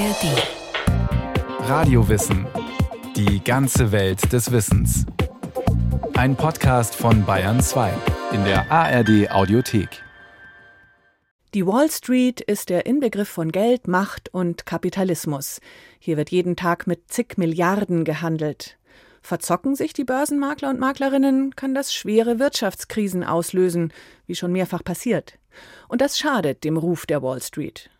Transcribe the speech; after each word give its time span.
ARD. 0.00 1.68
Radiowissen. 1.68 2.46
Die 3.16 3.44
ganze 3.44 3.92
Welt 3.92 4.32
des 4.32 4.50
Wissens. 4.50 5.04
Ein 6.14 6.36
Podcast 6.36 6.94
von 6.94 7.26
Bayern 7.26 7.60
2 7.60 7.92
in 8.32 8.42
der 8.44 8.72
ARD 8.72 9.30
Audiothek. 9.30 10.02
Die 11.52 11.66
Wall 11.66 11.90
Street 11.90 12.40
ist 12.40 12.70
der 12.70 12.86
Inbegriff 12.86 13.28
von 13.28 13.52
Geld, 13.52 13.88
Macht 13.88 14.32
und 14.32 14.64
Kapitalismus. 14.64 15.60
Hier 15.98 16.16
wird 16.16 16.30
jeden 16.30 16.56
Tag 16.56 16.86
mit 16.86 17.12
zig 17.12 17.36
Milliarden 17.36 18.04
gehandelt. 18.04 18.78
Verzocken 19.20 19.74
sich 19.74 19.92
die 19.92 20.04
Börsenmakler 20.04 20.70
und 20.70 20.80
Maklerinnen, 20.80 21.54
kann 21.56 21.74
das 21.74 21.92
schwere 21.92 22.38
Wirtschaftskrisen 22.38 23.22
auslösen, 23.22 23.92
wie 24.26 24.34
schon 24.34 24.52
mehrfach 24.52 24.82
passiert. 24.82 25.38
Und 25.88 26.00
das 26.00 26.18
schadet 26.18 26.64
dem 26.64 26.78
Ruf 26.78 27.04
der 27.04 27.22
Wall 27.22 27.42
Street. 27.42 27.90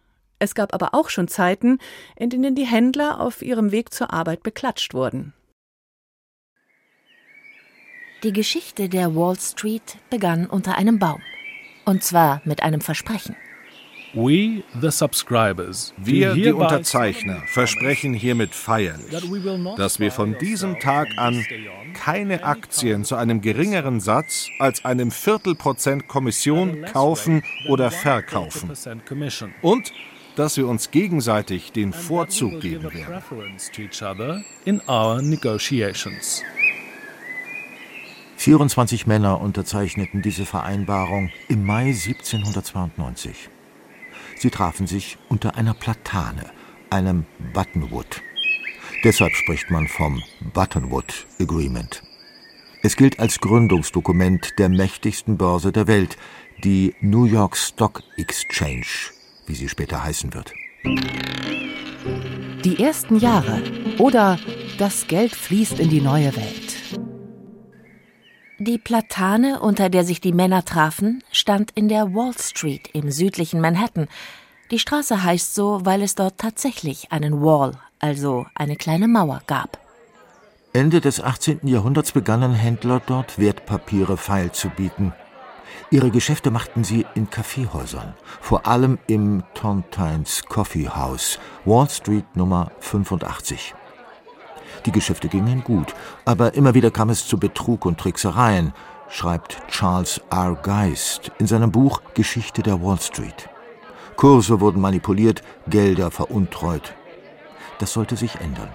Es 0.43 0.55
gab 0.55 0.75
aber 0.75 0.95
auch 0.95 1.11
schon 1.11 1.29
Zeiten, 1.29 1.79
in 2.17 2.31
denen 2.31 2.55
die 2.55 2.67
Händler 2.67 3.21
auf 3.21 3.43
ihrem 3.43 3.73
Weg 3.73 3.93
zur 3.93 4.13
Arbeit 4.13 4.43
beklatscht 4.43 4.95
wurden. 4.95 5.35
Die 8.23 8.33
Geschichte 8.33 8.89
der 8.89 9.15
Wall 9.15 9.39
Street 9.39 9.99
begann 10.09 10.47
unter 10.47 10.77
einem 10.77 10.99
Baum. 10.99 11.21
Und 11.85 12.03
zwar 12.03 12.41
mit 12.45 12.63
einem 12.63 12.81
Versprechen. 12.81 13.37
We, 14.13 14.65
the 14.81 14.91
subscribers, 14.91 15.95
wir, 15.97 16.35
die 16.35 16.51
Unterzeichner, 16.51 17.43
versprechen 17.47 18.13
hiermit 18.13 18.57
feierlich, 18.57 19.23
dass 19.77 20.01
wir 20.01 20.11
von 20.11 20.37
diesem 20.39 20.81
Tag 20.81 21.07
an 21.17 21.45
keine 21.95 22.43
Aktien 22.43 23.05
zu 23.05 23.15
einem 23.15 23.41
geringeren 23.41 24.01
Satz 24.01 24.49
als 24.59 24.85
einem 24.85 25.13
Viertelprozent 25.13 26.09
Kommission 26.09 26.83
kaufen 26.87 27.45
oder 27.69 27.93
verkaufen 27.93 28.73
und 29.63 29.93
dass 30.37 30.57
wir 30.57 30.67
uns 30.67 30.91
gegenseitig 30.91 31.73
den 31.73 31.93
Vorzug 31.93 32.61
geben 32.61 32.93
werden. 32.93 33.23
24 38.37 39.07
Männer 39.07 39.41
unterzeichneten 39.41 40.23
diese 40.23 40.47
Vereinbarung 40.47 41.31
im 41.49 41.65
Mai 41.67 41.89
1792. 41.89 43.51
Sie 44.39 44.51
trafen 44.51 44.87
sich 44.87 45.19
unter 45.29 45.57
einer 45.57 45.75
Platane, 45.75 46.47
einem 46.89 47.27
Buttonwood. 47.53 48.23
Deshalb 49.05 49.35
spricht 49.35 49.71
man 49.71 49.87
vom 49.87 50.23
Buttonwood 50.55 51.27
Agreement. 51.39 52.03
Es 52.83 52.97
gilt 52.97 53.21
als 53.21 53.41
Gründungsdokument 53.41 54.59
der 54.59 54.71
mächtigsten 54.71 55.37
Börse 55.37 55.71
der 55.71 55.87
Welt, 55.87 56.17
die 56.65 56.95
New 57.03 57.27
York 57.27 57.59
Stock 57.59 58.03
Exchange, 58.17 58.87
wie 59.51 59.55
sie 59.57 59.69
später 59.69 60.05
heißen 60.05 60.33
wird. 60.33 60.55
Die 62.65 62.83
ersten 62.83 63.19
Jahre 63.19 63.61
oder 63.99 64.39
das 64.79 65.09
Geld 65.09 65.35
fließt 65.35 65.81
in 65.81 65.91
die 65.91 66.01
neue 66.01 66.35
Welt. 66.37 66.77
Die 68.61 68.79
Platane, 68.79 69.59
unter 69.59 69.89
der 69.89 70.05
sich 70.05 70.21
die 70.21 70.33
Männer 70.33 70.65
trafen, 70.65 71.25
stand 71.33 71.73
in 71.73 71.89
der 71.89 72.15
Wall 72.15 72.33
Street 72.39 72.91
im 72.93 73.11
südlichen 73.11 73.61
Manhattan. 73.61 74.07
Die 74.71 74.79
Straße 74.79 75.25
heißt 75.25 75.55
so, 75.55 75.81
weil 75.83 76.03
es 76.03 76.15
dort 76.15 76.39
tatsächlich 76.39 77.11
einen 77.11 77.43
Wall, 77.43 77.73
also 77.99 78.47
eine 78.55 78.77
kleine 78.77 79.09
Mauer, 79.09 79.43
gab. 79.47 79.79
Ende 80.73 81.01
des 81.01 81.21
18. 81.21 81.67
Jahrhunderts 81.67 82.13
begannen 82.13 82.55
Händler 82.55 83.03
dort 83.05 83.39
Wertpapiere 83.41 84.17
feilzubieten. 84.17 85.13
Ihre 85.91 86.11
Geschäfte 86.11 86.51
machten 86.51 86.85
sie 86.85 87.07
in 87.15 87.31
Kaffeehäusern, 87.31 88.15
vor 88.41 88.67
allem 88.67 88.99
im 89.07 89.43
Tontines 89.55 90.43
Coffee 90.49 90.89
House, 90.89 91.39
Wall 91.65 91.89
Street 91.89 92.37
Nummer 92.37 92.71
85. 92.81 93.75
Die 94.87 94.93
Geschäfte 94.93 95.29
gingen 95.29 95.65
gut, 95.65 95.95
aber 96.25 96.55
immer 96.55 96.75
wieder 96.75 96.91
kam 96.91 97.11
es 97.11 97.27
zu 97.27 97.39
Betrug 97.39 97.85
und 97.87 97.99
Tricksereien, 97.99 98.73
schreibt 99.09 99.59
Charles 99.69 100.21
R. 100.31 100.55
Geist 100.55 101.33
in 101.39 101.47
seinem 101.47 101.73
Buch 101.73 102.01
Geschichte 102.15 102.63
der 102.63 102.83
Wall 102.83 103.01
Street. 103.01 103.49
Kurse 104.17 104.61
wurden 104.61 104.81
manipuliert, 104.81 105.43
Gelder 105.69 106.11
veruntreut. 106.11 106.95
Das 107.79 107.93
sollte 107.93 108.17
sich 108.17 108.37
ändern. 108.37 108.69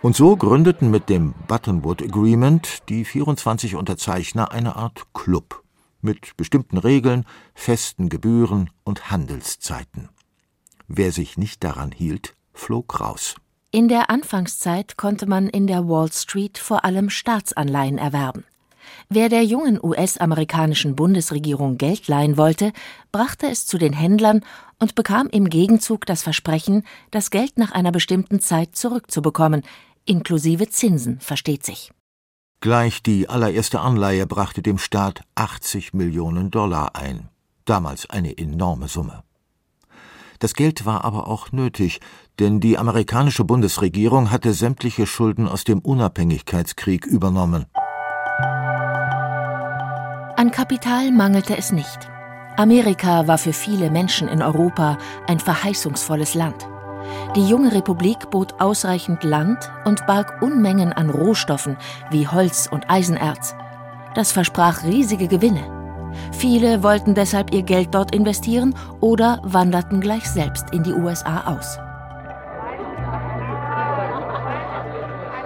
Und 0.00 0.16
so 0.16 0.36
gründeten 0.36 0.90
mit 0.90 1.08
dem 1.08 1.34
Buttonwood 1.46 2.02
Agreement 2.02 2.88
die 2.88 3.04
24 3.04 3.76
Unterzeichner 3.76 4.50
eine 4.50 4.74
Art 4.76 5.06
Club 5.12 5.61
mit 6.02 6.36
bestimmten 6.36 6.78
Regeln, 6.78 7.24
festen 7.54 8.08
Gebühren 8.08 8.70
und 8.84 9.10
Handelszeiten. 9.10 10.08
Wer 10.88 11.12
sich 11.12 11.38
nicht 11.38 11.64
daran 11.64 11.92
hielt, 11.92 12.34
flog 12.52 13.00
raus. 13.00 13.36
In 13.70 13.88
der 13.88 14.10
Anfangszeit 14.10 14.98
konnte 14.98 15.26
man 15.26 15.48
in 15.48 15.66
der 15.66 15.88
Wall 15.88 16.12
Street 16.12 16.58
vor 16.58 16.84
allem 16.84 17.08
Staatsanleihen 17.08 17.96
erwerben. 17.96 18.44
Wer 19.08 19.28
der 19.28 19.44
jungen 19.44 19.78
US-amerikanischen 19.82 20.96
Bundesregierung 20.96 21.78
Geld 21.78 22.08
leihen 22.08 22.36
wollte, 22.36 22.72
brachte 23.12 23.46
es 23.46 23.66
zu 23.66 23.78
den 23.78 23.92
Händlern 23.92 24.42
und 24.78 24.94
bekam 24.94 25.28
im 25.28 25.48
Gegenzug 25.48 26.04
das 26.04 26.22
Versprechen, 26.22 26.84
das 27.10 27.30
Geld 27.30 27.58
nach 27.58 27.72
einer 27.72 27.92
bestimmten 27.92 28.40
Zeit 28.40 28.76
zurückzubekommen, 28.76 29.62
inklusive 30.04 30.68
Zinsen, 30.68 31.20
versteht 31.20 31.64
sich. 31.64 31.92
Gleich 32.62 33.02
die 33.02 33.28
allererste 33.28 33.80
Anleihe 33.80 34.24
brachte 34.24 34.62
dem 34.62 34.78
Staat 34.78 35.22
80 35.34 35.94
Millionen 35.94 36.52
Dollar 36.52 36.94
ein, 36.94 37.28
damals 37.64 38.08
eine 38.08 38.38
enorme 38.38 38.86
Summe. 38.86 39.24
Das 40.38 40.54
Geld 40.54 40.86
war 40.86 41.04
aber 41.04 41.26
auch 41.26 41.50
nötig, 41.50 41.98
denn 42.38 42.60
die 42.60 42.78
amerikanische 42.78 43.42
Bundesregierung 43.42 44.30
hatte 44.30 44.52
sämtliche 44.54 45.08
Schulden 45.08 45.48
aus 45.48 45.64
dem 45.64 45.80
Unabhängigkeitskrieg 45.80 47.04
übernommen. 47.04 47.66
An 50.36 50.52
Kapital 50.52 51.10
mangelte 51.10 51.56
es 51.58 51.72
nicht. 51.72 52.08
Amerika 52.56 53.26
war 53.26 53.38
für 53.38 53.52
viele 53.52 53.90
Menschen 53.90 54.28
in 54.28 54.40
Europa 54.40 54.98
ein 55.26 55.40
verheißungsvolles 55.40 56.34
Land. 56.34 56.68
Die 57.34 57.46
junge 57.46 57.72
Republik 57.72 58.30
bot 58.30 58.60
ausreichend 58.60 59.24
Land 59.24 59.70
und 59.84 60.06
barg 60.06 60.42
Unmengen 60.42 60.92
an 60.92 61.10
Rohstoffen 61.10 61.76
wie 62.10 62.28
Holz 62.28 62.68
und 62.70 62.90
Eisenerz. 62.90 63.54
Das 64.14 64.32
versprach 64.32 64.84
riesige 64.84 65.28
Gewinne. 65.28 65.62
Viele 66.32 66.82
wollten 66.82 67.14
deshalb 67.14 67.54
ihr 67.54 67.62
Geld 67.62 67.94
dort 67.94 68.14
investieren 68.14 68.74
oder 69.00 69.40
wanderten 69.42 70.00
gleich 70.00 70.28
selbst 70.28 70.66
in 70.72 70.82
die 70.82 70.92
USA 70.92 71.44
aus. 71.46 71.78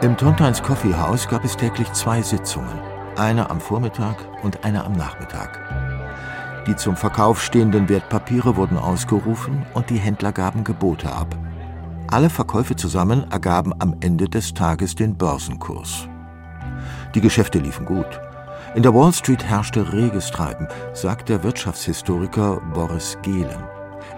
Im 0.02 0.16
Tontines 0.16 0.62
Coffee 0.62 0.94
House 0.94 1.26
gab 1.26 1.44
es 1.44 1.56
täglich 1.56 1.90
zwei 1.92 2.20
Sitzungen, 2.20 2.80
eine 3.16 3.48
am 3.48 3.60
Vormittag 3.60 4.16
und 4.42 4.64
eine 4.64 4.84
am 4.84 4.92
Nachmittag. 4.92 5.60
Die 6.66 6.76
zum 6.76 6.96
Verkauf 6.96 7.42
stehenden 7.42 7.88
Wertpapiere 7.88 8.56
wurden 8.56 8.76
ausgerufen 8.76 9.64
und 9.72 9.88
die 9.88 9.98
Händler 9.98 10.32
gaben 10.32 10.64
Gebote 10.64 11.12
ab. 11.12 11.34
Alle 12.08 12.30
Verkäufe 12.30 12.76
zusammen 12.76 13.28
ergaben 13.30 13.72
am 13.80 13.96
Ende 14.00 14.28
des 14.28 14.54
Tages 14.54 14.94
den 14.94 15.16
Börsenkurs. 15.18 16.08
Die 17.14 17.20
Geschäfte 17.20 17.58
liefen 17.58 17.84
gut. 17.84 18.06
In 18.76 18.82
der 18.82 18.94
Wall 18.94 19.12
Street 19.12 19.42
herrschte 19.42 19.92
reges 19.92 20.30
Treiben, 20.30 20.68
sagt 20.92 21.28
der 21.28 21.42
Wirtschaftshistoriker 21.42 22.60
Boris 22.74 23.18
Gehlen. 23.22 23.64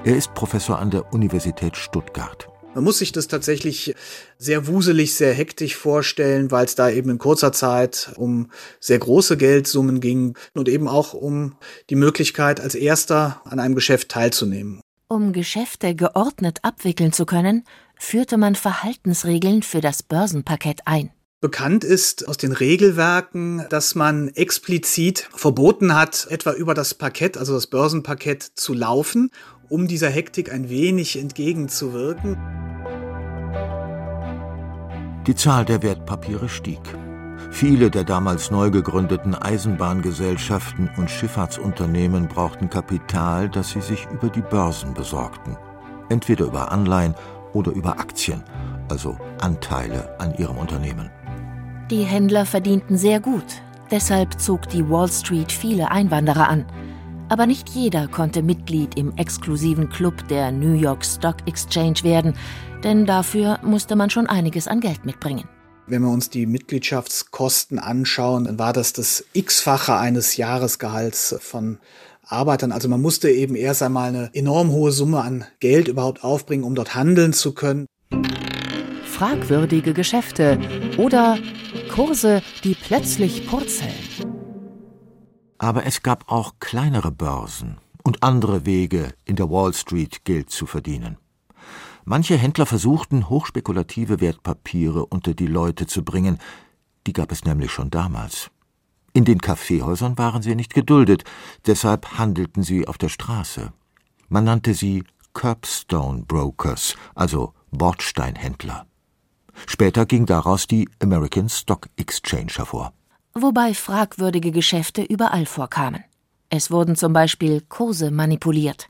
Er 0.04 0.16
ist 0.16 0.34
Professor 0.34 0.78
an 0.78 0.90
der 0.90 1.12
Universität 1.14 1.76
Stuttgart. 1.76 2.48
Man 2.74 2.84
muss 2.84 2.98
sich 2.98 3.12
das 3.12 3.26
tatsächlich 3.26 3.94
sehr 4.36 4.66
wuselig, 4.66 5.14
sehr 5.14 5.32
hektisch 5.32 5.74
vorstellen, 5.74 6.50
weil 6.50 6.66
es 6.66 6.74
da 6.74 6.90
eben 6.90 7.08
in 7.10 7.18
kurzer 7.18 7.52
Zeit 7.52 8.12
um 8.16 8.50
sehr 8.80 8.98
große 8.98 9.38
Geldsummen 9.38 10.00
ging 10.00 10.36
und 10.54 10.68
eben 10.68 10.88
auch 10.88 11.14
um 11.14 11.56
die 11.88 11.96
Möglichkeit, 11.96 12.60
als 12.60 12.74
Erster 12.74 13.40
an 13.44 13.58
einem 13.58 13.74
Geschäft 13.74 14.10
teilzunehmen. 14.10 14.80
Um 15.10 15.32
Geschäfte 15.32 15.94
geordnet 15.94 16.58
abwickeln 16.64 17.14
zu 17.14 17.24
können, 17.24 17.64
führte 17.96 18.36
man 18.36 18.54
Verhaltensregeln 18.54 19.62
für 19.62 19.80
das 19.80 20.02
Börsenparkett 20.02 20.82
ein. 20.84 21.08
Bekannt 21.40 21.82
ist 21.82 22.28
aus 22.28 22.36
den 22.36 22.52
Regelwerken, 22.52 23.64
dass 23.70 23.94
man 23.94 24.28
explizit 24.28 25.26
verboten 25.32 25.94
hat, 25.94 26.26
etwa 26.28 26.52
über 26.52 26.74
das 26.74 26.92
Parkett, 26.92 27.38
also 27.38 27.54
das 27.54 27.68
Börsenparkett, 27.68 28.42
zu 28.42 28.74
laufen, 28.74 29.30
um 29.70 29.88
dieser 29.88 30.10
Hektik 30.10 30.52
ein 30.52 30.68
wenig 30.68 31.18
entgegenzuwirken. 31.18 32.36
Die 35.26 35.34
Zahl 35.34 35.64
der 35.64 35.82
Wertpapiere 35.82 36.50
stieg. 36.50 36.82
Viele 37.50 37.90
der 37.90 38.04
damals 38.04 38.50
neu 38.50 38.70
gegründeten 38.70 39.34
Eisenbahngesellschaften 39.34 40.90
und 40.96 41.10
Schifffahrtsunternehmen 41.10 42.28
brauchten 42.28 42.68
Kapital, 42.70 43.48
das 43.48 43.70
sie 43.70 43.80
sich 43.80 44.06
über 44.12 44.28
die 44.28 44.42
Börsen 44.42 44.94
besorgten. 44.94 45.56
Entweder 46.08 46.46
über 46.46 46.70
Anleihen 46.70 47.14
oder 47.54 47.72
über 47.72 47.98
Aktien, 47.98 48.44
also 48.88 49.16
Anteile 49.40 50.14
an 50.20 50.34
ihrem 50.36 50.58
Unternehmen. 50.58 51.10
Die 51.90 52.02
Händler 52.02 52.44
verdienten 52.44 52.98
sehr 52.98 53.18
gut, 53.18 53.62
deshalb 53.90 54.38
zog 54.38 54.68
die 54.68 54.88
Wall 54.88 55.08
Street 55.08 55.50
viele 55.50 55.90
Einwanderer 55.90 56.48
an. 56.48 56.66
Aber 57.30 57.46
nicht 57.46 57.70
jeder 57.70 58.08
konnte 58.08 58.42
Mitglied 58.42 58.98
im 58.98 59.16
exklusiven 59.16 59.88
Club 59.88 60.28
der 60.28 60.52
New 60.52 60.74
York 60.74 61.04
Stock 61.04 61.36
Exchange 61.46 62.02
werden, 62.02 62.34
denn 62.84 63.06
dafür 63.06 63.58
musste 63.62 63.96
man 63.96 64.10
schon 64.10 64.26
einiges 64.26 64.68
an 64.68 64.80
Geld 64.80 65.04
mitbringen. 65.04 65.48
Wenn 65.90 66.02
wir 66.02 66.10
uns 66.10 66.28
die 66.28 66.44
Mitgliedschaftskosten 66.44 67.78
anschauen, 67.78 68.44
dann 68.44 68.58
war 68.58 68.74
das 68.74 68.92
das 68.92 69.24
x-fache 69.32 69.96
eines 69.96 70.36
Jahresgehalts 70.36 71.36
von 71.40 71.78
Arbeitern. 72.26 72.72
Also 72.72 72.90
man 72.90 73.00
musste 73.00 73.30
eben 73.30 73.54
erst 73.54 73.82
einmal 73.82 74.10
eine 74.10 74.30
enorm 74.34 74.70
hohe 74.70 74.92
Summe 74.92 75.22
an 75.22 75.46
Geld 75.60 75.88
überhaupt 75.88 76.24
aufbringen, 76.24 76.64
um 76.64 76.74
dort 76.74 76.94
handeln 76.94 77.32
zu 77.32 77.54
können. 77.54 77.86
Fragwürdige 79.06 79.94
Geschäfte 79.94 80.58
oder 80.98 81.38
Kurse, 81.90 82.42
die 82.64 82.74
plötzlich 82.74 83.46
purzeln. 83.46 83.94
Aber 85.56 85.86
es 85.86 86.02
gab 86.02 86.30
auch 86.30 86.56
kleinere 86.60 87.10
Börsen 87.10 87.78
und 88.04 88.22
andere 88.22 88.66
Wege, 88.66 89.14
in 89.24 89.36
der 89.36 89.48
Wall 89.48 89.72
Street 89.72 90.24
Geld 90.24 90.50
zu 90.50 90.66
verdienen. 90.66 91.16
Manche 92.10 92.38
Händler 92.38 92.64
versuchten, 92.64 93.28
hochspekulative 93.28 94.22
Wertpapiere 94.22 95.04
unter 95.04 95.34
die 95.34 95.46
Leute 95.46 95.86
zu 95.86 96.02
bringen, 96.02 96.38
die 97.06 97.12
gab 97.12 97.30
es 97.30 97.44
nämlich 97.44 97.70
schon 97.70 97.90
damals. 97.90 98.50
In 99.12 99.26
den 99.26 99.42
Kaffeehäusern 99.42 100.16
waren 100.16 100.40
sie 100.40 100.54
nicht 100.54 100.72
geduldet, 100.72 101.24
deshalb 101.66 102.16
handelten 102.16 102.62
sie 102.62 102.88
auf 102.88 102.96
der 102.96 103.10
Straße. 103.10 103.74
Man 104.30 104.44
nannte 104.44 104.72
sie 104.72 105.04
Curbstone 105.34 106.22
Brokers, 106.22 106.96
also 107.14 107.52
Bordsteinhändler. 107.72 108.86
Später 109.66 110.06
ging 110.06 110.24
daraus 110.24 110.66
die 110.66 110.88
American 111.02 111.50
Stock 111.50 111.90
Exchange 111.98 112.52
hervor. 112.54 112.94
Wobei 113.34 113.74
fragwürdige 113.74 114.50
Geschäfte 114.50 115.02
überall 115.02 115.44
vorkamen. 115.44 116.04
Es 116.48 116.70
wurden 116.70 116.96
zum 116.96 117.12
Beispiel 117.12 117.60
Kurse 117.68 118.10
manipuliert. 118.10 118.88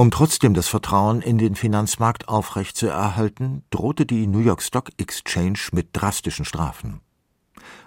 Um 0.00 0.10
trotzdem 0.10 0.54
das 0.54 0.66
Vertrauen 0.66 1.20
in 1.20 1.36
den 1.36 1.54
Finanzmarkt 1.54 2.26
aufrechtzuerhalten, 2.26 3.64
drohte 3.68 4.06
die 4.06 4.26
New 4.26 4.38
York 4.38 4.62
Stock 4.62 4.88
Exchange 4.96 5.58
mit 5.72 5.88
drastischen 5.92 6.46
Strafen. 6.46 7.02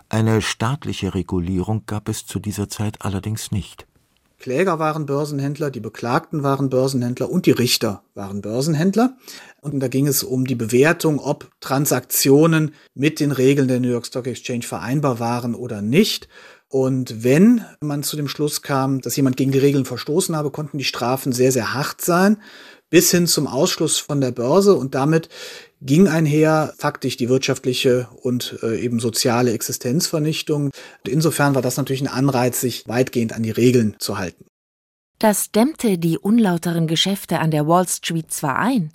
Eine 0.09 0.43
staatliche 0.43 1.15
Regulierung 1.15 1.87
gab 1.87 2.07
es 2.09 2.27
zu 2.27 2.37
dieser 2.37 2.69
Zeit 2.69 3.01
allerdings 3.01 3.49
nicht. 3.49 3.87
Kläger 4.37 4.77
waren 4.77 5.07
Börsenhändler, 5.07 5.71
die 5.71 5.79
Beklagten 5.79 6.43
waren 6.43 6.69
Börsenhändler 6.69 7.31
und 7.31 7.47
die 7.47 7.51
Richter 7.51 8.03
waren 8.13 8.41
Börsenhändler. 8.41 9.17
Und 9.61 9.79
da 9.79 9.87
ging 9.87 10.05
es 10.05 10.21
um 10.21 10.45
die 10.45 10.53
Bewertung, 10.53 11.17
ob 11.17 11.49
Transaktionen 11.61 12.75
mit 12.93 13.21
den 13.21 13.31
Regeln 13.31 13.67
der 13.67 13.79
New 13.79 13.89
York 13.89 14.05
Stock 14.05 14.27
Exchange 14.27 14.63
vereinbar 14.63 15.17
waren 15.17 15.55
oder 15.55 15.81
nicht. 15.81 16.27
Und 16.73 17.23
wenn 17.23 17.63
man 17.81 18.01
zu 18.01 18.17
dem 18.17 18.27
Schluss 18.27 18.63
kam, 18.63 18.99
dass 18.99 19.15
jemand 19.15 19.37
gegen 19.37 19.51
die 19.51 19.59
Regeln 19.59 19.85
verstoßen 19.85 20.35
habe, 20.35 20.49
konnten 20.49 20.79
die 20.79 20.83
Strafen 20.83 21.31
sehr, 21.31 21.51
sehr 21.51 21.75
hart 21.75 22.01
sein, 22.01 22.37
bis 22.89 23.11
hin 23.11 23.27
zum 23.27 23.45
Ausschluss 23.45 23.99
von 23.99 24.21
der 24.21 24.31
Börse. 24.31 24.73
Und 24.73 24.95
damit 24.95 25.29
ging 25.81 26.07
einher 26.07 26.73
faktisch 26.79 27.15
die 27.15 27.29
wirtschaftliche 27.29 28.07
und 28.23 28.57
äh, 28.63 28.81
eben 28.81 28.99
soziale 28.99 29.53
Existenzvernichtung. 29.53 30.71
Insofern 31.07 31.53
war 31.53 31.61
das 31.61 31.77
natürlich 31.77 32.01
ein 32.01 32.07
Anreiz, 32.07 32.59
sich 32.59 32.87
weitgehend 32.87 33.33
an 33.33 33.43
die 33.43 33.51
Regeln 33.51 33.95
zu 33.99 34.17
halten. 34.17 34.45
Das 35.19 35.51
dämmte 35.51 35.99
die 35.99 36.17
unlauteren 36.17 36.87
Geschäfte 36.87 37.37
an 37.37 37.51
der 37.51 37.67
Wall 37.67 37.87
Street 37.87 38.33
zwar 38.33 38.57
ein, 38.57 38.91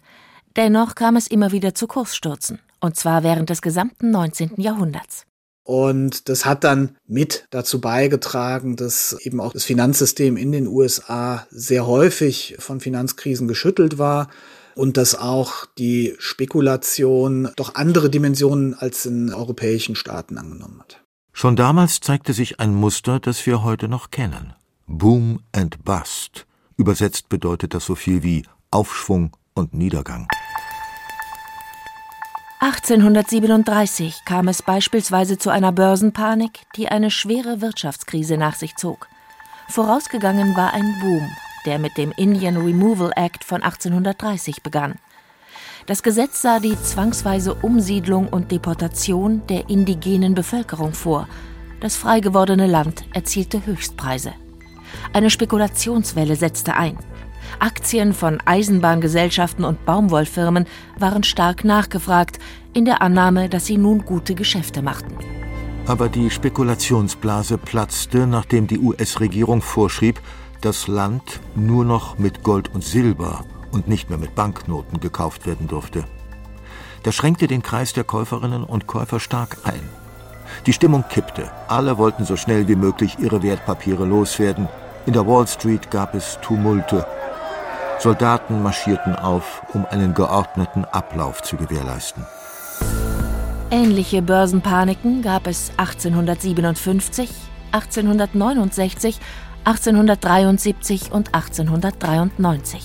dennoch 0.57 0.97
kam 0.97 1.15
es 1.15 1.29
immer 1.29 1.53
wieder 1.53 1.77
zu 1.77 1.87
Kursstürzen, 1.87 2.59
und 2.81 2.97
zwar 2.97 3.23
während 3.23 3.51
des 3.51 3.63
gesamten 3.63 4.11
19. 4.11 4.55
Jahrhunderts. 4.57 5.28
Und 5.69 6.31
das 6.31 6.47
hat 6.47 6.65
dann 6.65 6.97
mit 7.07 7.47
dazu 7.51 7.79
beigetragen, 7.79 8.77
dass 8.77 9.15
eben 9.21 9.39
auch 9.39 9.53
das 9.53 9.65
Finanzsystem 9.65 10.39
in 10.39 10.51
den 10.51 10.67
USA 10.67 11.47
sehr 11.51 11.87
häufig 11.87 12.57
von 12.59 12.81
Finanzkrisen 12.81 13.47
geschüttelt 13.49 13.99
war 13.99 14.31
und 14.77 14.97
dass 14.97 15.15
auch 15.15 15.67
die 15.77 16.15
Spekulation 16.19 17.51
doch 17.57 17.75
andere 17.75 18.09
Dimensionen 18.09 18.73
als 18.73 19.05
in 19.05 19.31
europäischen 19.35 19.95
Staaten 19.95 20.39
angenommen 20.39 20.81
hat. 20.81 21.03
Schon 21.35 21.55
damals 21.55 22.01
zeigte 22.01 22.33
sich 22.33 22.61
ein 22.61 22.75
Muster, 22.75 23.21
das 23.21 23.45
wir 23.45 23.63
heute 23.63 23.89
noch 23.89 24.11
kennen. 24.11 24.55
Boom 24.87 25.41
and 25.53 25.85
Bust. 25.85 26.47
Übersetzt 26.79 27.29
bedeutet 27.29 27.75
das 27.75 27.85
so 27.85 27.95
viel 27.95 28.23
wie 28.23 28.45
Aufschwung 28.71 29.37
und 29.53 29.75
Niedergang. 29.75 30.29
1837 32.61 34.25
kam 34.25 34.49
es 34.49 34.63
beispielsweise 34.63 35.39
zu 35.39 35.49
einer 35.49 35.71
Börsenpanik, 35.71 36.63
die 36.75 36.89
eine 36.89 37.13
schwere 37.13 37.61
Wirtschaftskrise 37.61 38.37
nach 38.37 38.57
sich 38.57 38.75
zog. 38.75 39.07
Vorausgegangen 39.69 40.57
war 40.57 40.73
ein 40.73 40.97
Boom, 41.01 41.31
der 41.67 41.79
mit 41.79 41.97
dem 41.97 42.13
Indian 42.17 42.57
Removal 42.57 43.13
Act 43.15 43.45
von 43.45 43.63
1830 43.63 44.65
begann. 44.65 44.97
Das 45.87 46.03
Gesetz 46.03 46.43
sah 46.43 46.59
die 46.59 46.77
zwangsweise 46.83 47.55
Umsiedlung 47.55 48.27
und 48.29 48.51
Deportation 48.51 49.47
der 49.47 49.71
indigenen 49.71 50.35
Bevölkerung 50.35 50.95
vor. 50.95 51.29
Das 51.81 51.95
frei 51.95 52.19
gewordene 52.19 52.67
Land 52.67 53.05
erzielte 53.15 53.65
Höchstpreise. 53.67 54.33
Eine 55.13 55.31
Spekulationswelle 55.31 56.35
setzte 56.35 56.75
ein. 56.75 56.99
Aktien 57.59 58.13
von 58.13 58.41
Eisenbahngesellschaften 58.45 59.65
und 59.65 59.85
Baumwollfirmen 59.85 60.67
waren 60.99 61.23
stark 61.23 61.65
nachgefragt, 61.65 62.39
in 62.75 62.85
der 62.85 63.03
Annahme, 63.03 63.49
dass 63.49 63.67
sie 63.67 63.79
nun 63.79 64.05
gute 64.05 64.35
Geschäfte 64.35 64.83
machten. 64.83 65.15
Aber 65.87 66.09
die 66.09 66.31
Spekulationsblase 66.31 67.57
platzte, 67.57 68.27
nachdem 68.27 68.67
die 68.67 68.79
US-Regierung 68.79 69.63
vorschrieb, 69.63 70.21
das 70.61 70.87
Land 70.87 71.41
nur 71.55 71.85
noch 71.85 72.19
mit 72.19 72.43
Gold 72.43 72.75
und 72.75 72.85
Silber 72.85 73.45
und 73.73 73.89
nicht 73.89 74.11
mehr 74.11 74.19
mit 74.19 74.35
Banknoten 74.35 75.01
gekauft 75.01 75.47
werden 75.47 75.67
durfte. 75.69 76.05
Das 77.05 77.15
schränkte 77.15 77.47
den 77.47 77.63
Kreis 77.63 77.93
der 77.93 78.05
Käuferinnen 78.05 78.65
und 78.65 78.87
Käufer 78.87 79.21
stark 79.21 79.59
ein. 79.65 79.81
Die 80.67 80.73
Stimmung 80.73 81.05
kippte. 81.09 81.51
Alle 81.69 81.99
wollten 81.99 82.25
so 82.25 82.37
schnell 82.37 82.69
wie 82.69 82.77
möglich 82.77 83.17
ihre 83.19 83.43
Wertpapiere 83.43 84.05
loswerden. 84.05 84.69
In 85.07 85.13
der 85.13 85.27
Wall 85.27 85.47
Street 85.47 85.91
gab 85.91 86.15
es 86.15 86.39
Tumulte. 86.43 87.07
Soldaten 88.01 88.63
marschierten 88.63 89.17
auf, 89.17 89.63
um 89.75 89.85
einen 89.87 90.15
geordneten 90.15 90.85
Ablauf 90.85 91.43
zu 91.43 91.57
gewährleisten. 91.57 92.25
Ähnliche 93.71 94.23
Börsenpaniken 94.23 95.21
gab 95.23 95.47
es 95.47 95.73
1857, 95.77 97.29
1869 97.73 99.21
1873 99.65 101.13
und 101.13 101.35
1893. 101.35 102.83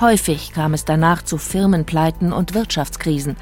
Häufig 0.00 0.52
kam 0.52 0.74
es 0.74 0.84
danach 0.84 1.22
zu 1.22 1.38
Firmenpleiten 1.38 2.32
und 2.32 2.54
Wirtschaftskrisen, 2.54 3.36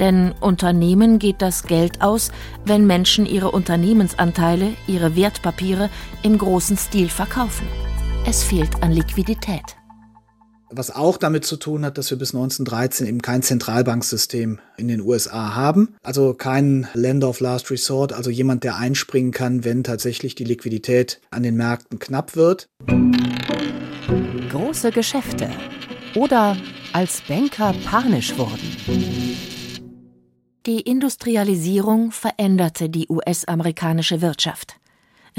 denn 0.00 0.32
Unternehmen 0.40 1.18
geht 1.18 1.42
das 1.42 1.64
Geld 1.64 2.02
aus, 2.02 2.32
wenn 2.64 2.86
Menschen 2.86 3.26
ihre 3.26 3.50
Unternehmensanteile, 3.50 4.72
ihre 4.86 5.14
Wertpapiere 5.14 5.90
im 6.22 6.38
großen 6.38 6.78
Stil 6.78 7.08
verkaufen. 7.08 7.68
Es 8.26 8.42
fehlt 8.42 8.82
an 8.82 8.90
Liquidität 8.90 9.79
was 10.70 10.90
auch 10.94 11.16
damit 11.16 11.44
zu 11.44 11.56
tun 11.56 11.84
hat, 11.84 11.98
dass 11.98 12.10
wir 12.10 12.18
bis 12.18 12.34
1913 12.34 13.06
eben 13.06 13.22
kein 13.22 13.42
Zentralbanksystem 13.42 14.60
in 14.76 14.88
den 14.88 15.00
USA 15.00 15.54
haben. 15.54 15.94
Also 16.02 16.34
kein 16.34 16.88
Lender 16.94 17.28
of 17.28 17.40
Last 17.40 17.70
Resort, 17.70 18.12
also 18.12 18.30
jemand, 18.30 18.64
der 18.64 18.76
einspringen 18.76 19.32
kann, 19.32 19.64
wenn 19.64 19.84
tatsächlich 19.84 20.34
die 20.34 20.44
Liquidität 20.44 21.20
an 21.30 21.42
den 21.42 21.56
Märkten 21.56 21.98
knapp 21.98 22.36
wird. 22.36 22.68
Große 24.50 24.90
Geschäfte 24.92 25.50
oder 26.14 26.56
als 26.92 27.22
Banker 27.22 27.74
panisch 27.84 28.36
wurden. 28.36 29.36
Die 30.66 30.80
Industrialisierung 30.80 32.12
veränderte 32.12 32.88
die 32.90 33.06
US-amerikanische 33.08 34.20
Wirtschaft. 34.20 34.76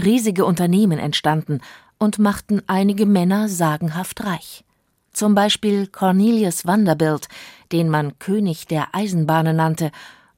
Riesige 0.04 0.46
Unternehmen 0.46 0.98
entstanden 0.98 1.62
und 2.00 2.18
machten 2.18 2.62
einige 2.68 3.06
Männer 3.06 3.48
sagenhaft 3.48 4.24
reich. 4.24 4.64
Zum 5.13 5.36
Beispiel 5.36 5.88
Cornelius 5.88 6.65
Vanderbilt, 6.65 7.27
den 7.72 7.89
man 7.89 8.18
König 8.20 8.68
der 8.68 8.96
Eisenbahnen 8.96 9.58
nannte, 9.58 9.91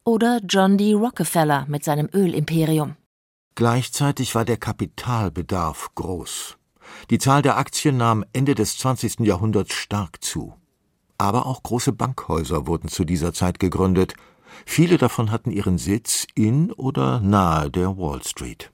oder 0.03 0.39
John 0.47 0.77
D. 0.77 0.93
Rockefeller 0.93 1.65
mit 1.67 1.83
seinem 1.83 2.09
Ölimperium. 2.13 2.95
Gleichzeitig 3.55 4.35
war 4.35 4.45
der 4.45 4.57
Kapitalbedarf 4.57 5.91
groß. 5.95 6.57
Die 7.09 7.19
Zahl 7.19 7.41
der 7.41 7.57
Aktien 7.57 7.97
nahm 7.97 8.25
Ende 8.33 8.55
des 8.55 8.77
20. 8.77 9.19
Jahrhunderts 9.19 9.73
stark 9.73 10.23
zu. 10.23 10.55
Aber 11.17 11.45
auch 11.45 11.63
große 11.63 11.93
Bankhäuser 11.93 12.67
wurden 12.67 12.89
zu 12.89 13.05
dieser 13.05 13.33
Zeit 13.33 13.59
gegründet. 13.59 14.15
Viele 14.65 14.97
davon 14.97 15.31
hatten 15.31 15.51
ihren 15.51 15.77
Sitz 15.77 16.27
in 16.35 16.71
oder 16.71 17.19
nahe 17.19 17.69
der 17.69 17.97
Wall 17.97 18.23
Street. 18.23 18.72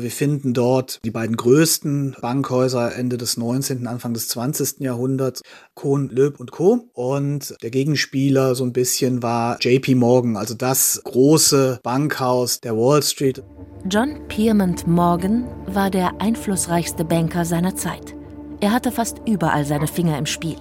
Wir 0.00 0.12
finden 0.12 0.54
dort 0.54 1.00
die 1.04 1.10
beiden 1.10 1.36
größten 1.36 2.14
Bankhäuser 2.20 2.94
Ende 2.94 3.18
des 3.18 3.36
19., 3.36 3.88
Anfang 3.88 4.14
des 4.14 4.28
20. 4.28 4.78
Jahrhunderts, 4.78 5.42
Kohn, 5.74 6.08
Löb 6.08 6.38
und 6.38 6.52
Co. 6.52 6.88
Und 6.92 7.56
der 7.64 7.70
Gegenspieler 7.70 8.54
so 8.54 8.62
ein 8.62 8.72
bisschen 8.72 9.24
war 9.24 9.58
JP 9.60 9.96
Morgan, 9.96 10.36
also 10.36 10.54
das 10.54 11.00
große 11.02 11.80
Bankhaus 11.82 12.60
der 12.60 12.76
Wall 12.76 13.02
Street. 13.02 13.42
John 13.90 14.20
Piermont 14.28 14.86
Morgan 14.86 15.48
war 15.66 15.90
der 15.90 16.20
einflussreichste 16.20 17.04
Banker 17.04 17.44
seiner 17.44 17.74
Zeit. 17.74 18.14
Er 18.60 18.70
hatte 18.70 18.92
fast 18.92 19.16
überall 19.26 19.64
seine 19.64 19.88
Finger 19.88 20.16
im 20.16 20.26
Spiel. 20.26 20.58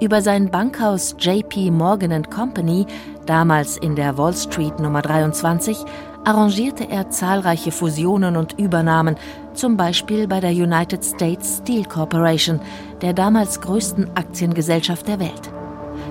Über 0.00 0.20
sein 0.20 0.50
Bankhaus 0.50 1.14
JP 1.20 1.70
Morgan 1.70 2.24
Company, 2.24 2.86
damals 3.24 3.76
in 3.76 3.94
der 3.94 4.18
Wall 4.18 4.34
Street 4.34 4.80
Nummer 4.80 5.02
23, 5.02 5.76
arrangierte 6.24 6.88
er 6.88 7.10
zahlreiche 7.10 7.72
Fusionen 7.72 8.36
und 8.36 8.58
Übernahmen, 8.58 9.16
zum 9.54 9.76
Beispiel 9.76 10.28
bei 10.28 10.40
der 10.40 10.50
United 10.50 11.04
States 11.04 11.58
Steel 11.58 11.84
Corporation, 11.84 12.60
der 13.00 13.12
damals 13.12 13.60
größten 13.60 14.16
Aktiengesellschaft 14.16 15.08
der 15.08 15.20
Welt. 15.20 15.50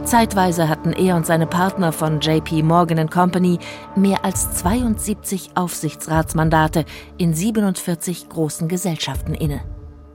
Zeitweise 0.03 0.69
hatten 0.69 0.93
er 0.93 1.15
und 1.15 1.25
seine 1.25 1.47
Partner 1.47 1.91
von 1.91 2.21
JP 2.21 2.63
Morgan 2.63 3.09
Company 3.09 3.59
mehr 3.95 4.23
als 4.23 4.53
72 4.55 5.51
Aufsichtsratsmandate 5.55 6.85
in 7.17 7.33
47 7.33 8.29
großen 8.29 8.67
Gesellschaften 8.67 9.33
inne. 9.33 9.61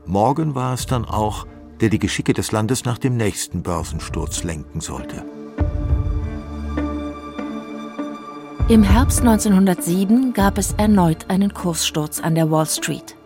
Morgan 0.07 0.55
war 0.55 0.75
es 0.75 0.87
dann 0.87 1.05
auch, 1.05 1.47
der 1.81 1.91
die 1.91 1.99
Geschicke 1.99 2.33
des 2.33 2.53
Landes 2.53 2.85
nach 2.85 2.99
dem 2.99 3.17
nächsten 3.17 3.63
Börsensturz 3.63 4.45
lenken 4.45 4.81
sollte. 4.81 5.25
Im 8.73 8.83
Herbst 8.83 9.21
1907 9.21 10.33
gab 10.33 10.57
es 10.57 10.73
erneut 10.73 11.29
einen 11.29 11.53
Kurssturz 11.53 12.21
an 12.21 12.35
der 12.35 12.51
Wall 12.51 12.65
Street. 12.65 13.17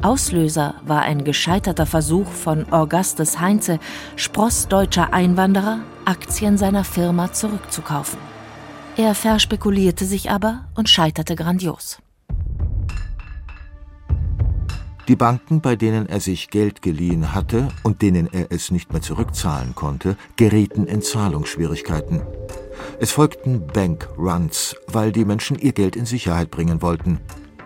Auslöser 0.00 0.76
war 0.86 1.02
ein 1.02 1.24
gescheiterter 1.24 1.86
Versuch 1.86 2.28
von 2.28 2.72
Augustus 2.72 3.40
Heinze, 3.40 3.80
sprossdeutscher 4.14 5.12
Einwanderer, 5.12 5.80
Aktien 6.04 6.56
seiner 6.56 6.84
Firma 6.84 7.32
zurückzukaufen. 7.32 8.20
Er 8.96 9.16
verspekulierte 9.16 10.04
sich 10.04 10.30
aber 10.30 10.66
und 10.76 10.88
scheiterte 10.88 11.34
grandios. 11.34 11.98
Die 15.12 15.16
Banken, 15.16 15.60
bei 15.60 15.76
denen 15.76 16.08
er 16.08 16.20
sich 16.20 16.48
Geld 16.48 16.80
geliehen 16.80 17.34
hatte 17.34 17.68
und 17.82 18.00
denen 18.00 18.32
er 18.32 18.46
es 18.48 18.70
nicht 18.70 18.94
mehr 18.94 19.02
zurückzahlen 19.02 19.74
konnte, 19.74 20.16
gerieten 20.36 20.86
in 20.86 21.02
Zahlungsschwierigkeiten. 21.02 22.22
Es 22.98 23.10
folgten 23.10 23.66
Bankruns, 23.66 24.74
weil 24.86 25.12
die 25.12 25.26
Menschen 25.26 25.58
ihr 25.58 25.72
Geld 25.72 25.96
in 25.96 26.06
Sicherheit 26.06 26.50
bringen 26.50 26.80
wollten. 26.80 27.20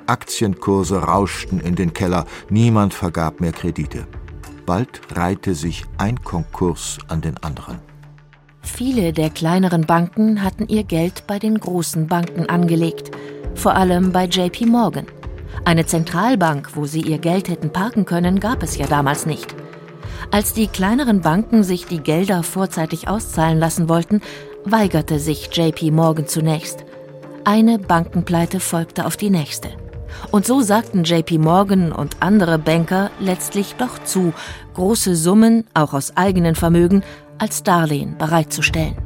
Aktienkurse 0.09 0.99
rauschten 0.99 1.61
in 1.61 1.77
den 1.77 1.93
Keller, 1.93 2.27
niemand 2.51 2.95
vergab 2.95 3.41
mehr 3.41 3.53
Kredite. 3.53 4.09
Bald 4.67 5.01
reihte 5.15 5.55
sich 5.55 5.85
ein 5.99 6.21
Konkurs 6.25 6.99
an 7.07 7.21
den 7.21 7.39
anderen. 7.45 7.79
Viele 8.61 9.13
der 9.13 9.31
kleineren 9.31 9.87
Banken 9.87 10.43
hatten 10.43 10.67
ihr 10.67 10.83
Geld 10.83 11.29
bei 11.29 11.39
den 11.39 11.61
großen 11.61 12.09
Banken 12.09 12.49
angelegt, 12.49 13.13
vor 13.55 13.77
allem 13.77 14.11
bei 14.11 14.25
JP 14.25 14.67
Morgan. 14.67 15.07
Eine 15.67 15.85
Zentralbank, 15.85 16.77
wo 16.77 16.87
sie 16.87 17.01
ihr 17.01 17.19
Geld 17.19 17.49
hätten 17.49 17.73
parken 17.73 18.05
können, 18.05 18.39
gab 18.39 18.63
es 18.63 18.77
ja 18.77 18.87
damals 18.87 19.27
nicht. 19.27 19.53
Als 20.31 20.53
die 20.53 20.69
kleineren 20.69 21.23
Banken 21.23 21.65
sich 21.65 21.87
die 21.87 21.99
Gelder 21.99 22.45
vorzeitig 22.45 23.09
auszahlen 23.09 23.59
lassen 23.59 23.89
wollten, 23.89 24.21
weigerte 24.65 25.19
sich 25.19 25.49
JP 25.53 25.91
Morgan 25.91 26.29
zunächst. 26.29 26.85
Eine 27.43 27.81
Bankenpleite 27.81 28.61
folgte 28.61 29.07
auf 29.07 29.17
die 29.17 29.29
nächste. 29.29 29.71
Und 30.31 30.47
so 30.47 30.61
sagten 30.61 31.03
JP 31.03 31.39
Morgan 31.39 31.91
und 31.91 32.19
andere 32.21 32.61
Banker 32.61 33.11
letztlich 33.19 33.75
doch 33.75 33.99
zu, 34.05 34.33
große 34.75 35.17
Summen, 35.17 35.65
auch 35.75 35.95
aus 35.95 36.17
eigenen 36.17 36.55
Vermögen, 36.55 37.03
als 37.39 37.65
Darlehen 37.65 38.17
bereitzustellen. 38.19 38.97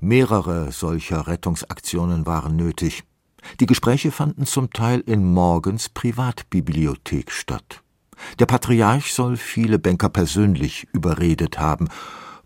Mehrere 0.00 0.72
solcher 0.72 1.28
Rettungsaktionen 1.28 2.26
waren 2.26 2.56
nötig. 2.56 3.04
Die 3.60 3.66
Gespräche 3.66 4.10
fanden 4.10 4.46
zum 4.46 4.72
Teil 4.72 5.00
in 5.00 5.24
Morgens 5.32 5.88
Privatbibliothek 5.88 7.30
statt. 7.30 7.82
Der 8.38 8.46
Patriarch 8.46 9.12
soll 9.12 9.36
viele 9.36 9.78
Banker 9.78 10.08
persönlich 10.08 10.86
überredet 10.92 11.58
haben, 11.58 11.88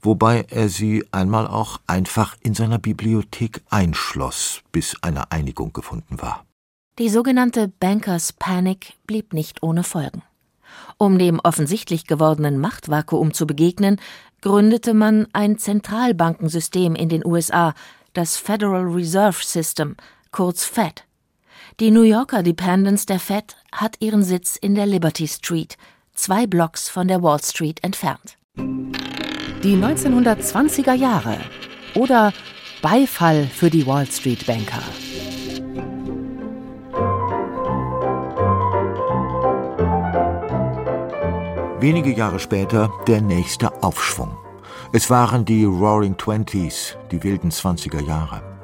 wobei 0.00 0.46
er 0.50 0.68
sie 0.68 1.04
einmal 1.12 1.46
auch 1.46 1.80
einfach 1.86 2.36
in 2.40 2.54
seiner 2.54 2.78
Bibliothek 2.78 3.62
einschloss, 3.70 4.62
bis 4.72 4.96
eine 5.02 5.30
Einigung 5.32 5.72
gefunden 5.72 6.20
war. 6.20 6.44
Die 6.98 7.10
sogenannte 7.10 7.68
Bankers 7.68 8.32
Panic 8.32 8.94
blieb 9.06 9.34
nicht 9.34 9.62
ohne 9.62 9.82
Folgen. 9.82 10.22
Um 10.98 11.18
dem 11.18 11.40
offensichtlich 11.40 12.06
gewordenen 12.06 12.58
Machtvakuum 12.58 13.34
zu 13.34 13.46
begegnen, 13.46 14.00
gründete 14.40 14.94
man 14.94 15.26
ein 15.32 15.58
Zentralbankensystem 15.58 16.94
in 16.94 17.08
den 17.08 17.24
USA, 17.24 17.74
das 18.12 18.38
Federal 18.38 18.84
Reserve 18.84 19.44
System, 19.44 19.96
kurz 20.36 20.66
Fed. 20.66 21.04
Die 21.80 21.90
New 21.90 22.02
Yorker 22.02 22.42
Dependence 22.42 23.06
der 23.06 23.18
Fed 23.18 23.56
hat 23.72 23.96
ihren 24.00 24.22
Sitz 24.22 24.56
in 24.56 24.74
der 24.74 24.84
Liberty 24.84 25.26
Street, 25.26 25.78
zwei 26.12 26.46
Blocks 26.46 26.90
von 26.90 27.08
der 27.08 27.22
Wall 27.22 27.42
Street 27.42 27.82
entfernt. 27.82 28.36
Die 28.58 29.76
1920er 29.76 30.92
Jahre 30.92 31.38
oder 31.94 32.34
Beifall 32.82 33.46
für 33.46 33.70
die 33.70 33.86
Wall 33.86 34.06
Street 34.06 34.46
Banker. 34.46 34.82
Wenige 41.80 42.14
Jahre 42.14 42.40
später 42.40 42.92
der 43.06 43.22
nächste 43.22 43.82
Aufschwung. 43.82 44.36
Es 44.92 45.08
waren 45.08 45.46
die 45.46 45.64
Roaring 45.64 46.18
Twenties, 46.18 46.94
die 47.10 47.22
wilden 47.22 47.50
20er 47.50 48.02
Jahre. 48.02 48.55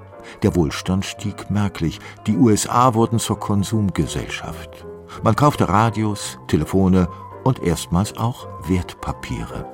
Der 0.43 0.55
Wohlstand 0.57 1.05
stieg 1.05 1.51
merklich. 1.51 2.01
Die 2.27 2.37
USA 2.37 2.95
wurden 2.95 3.19
zur 3.19 3.39
Konsumgesellschaft. 3.39 4.87
Man 5.23 5.37
kaufte 5.37 5.69
Radios, 5.69 6.39
Telefone 6.49 7.09
und 7.45 7.62
erstmals 7.62 8.17
auch 8.17 8.47
Wertpapiere. 8.69 9.67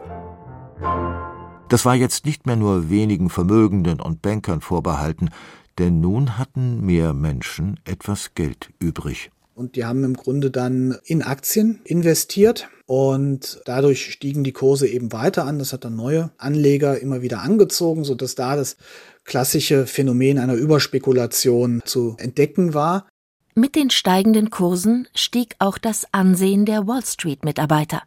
Das 1.68 1.84
war 1.84 1.94
jetzt 1.94 2.24
nicht 2.24 2.46
mehr 2.46 2.56
nur 2.56 2.88
wenigen 2.90 3.28
Vermögenden 3.28 4.00
und 4.00 4.22
Bankern 4.22 4.60
vorbehalten, 4.60 5.30
denn 5.78 6.00
nun 6.00 6.38
hatten 6.38 6.84
mehr 6.84 7.12
Menschen 7.12 7.78
etwas 7.84 8.34
Geld 8.34 8.72
übrig. 8.78 9.30
Und 9.58 9.74
die 9.74 9.84
haben 9.84 10.04
im 10.04 10.14
Grunde 10.14 10.52
dann 10.52 10.98
in 11.04 11.20
Aktien 11.20 11.80
investiert 11.82 12.68
und 12.86 13.60
dadurch 13.64 14.12
stiegen 14.12 14.44
die 14.44 14.52
Kurse 14.52 14.86
eben 14.86 15.10
weiter 15.10 15.46
an. 15.46 15.58
Das 15.58 15.72
hat 15.72 15.84
dann 15.84 15.96
neue 15.96 16.30
Anleger 16.38 17.00
immer 17.00 17.22
wieder 17.22 17.42
angezogen, 17.42 18.04
sodass 18.04 18.36
da 18.36 18.54
das 18.54 18.76
klassische 19.24 19.86
Phänomen 19.88 20.38
einer 20.38 20.54
Überspekulation 20.54 21.82
zu 21.84 22.14
entdecken 22.18 22.72
war. 22.72 23.08
Mit 23.56 23.74
den 23.74 23.90
steigenden 23.90 24.50
Kursen 24.50 25.08
stieg 25.12 25.56
auch 25.58 25.78
das 25.78 26.06
Ansehen 26.12 26.64
der 26.64 26.86
Wall 26.86 27.04
Street-Mitarbeiter. 27.04 28.02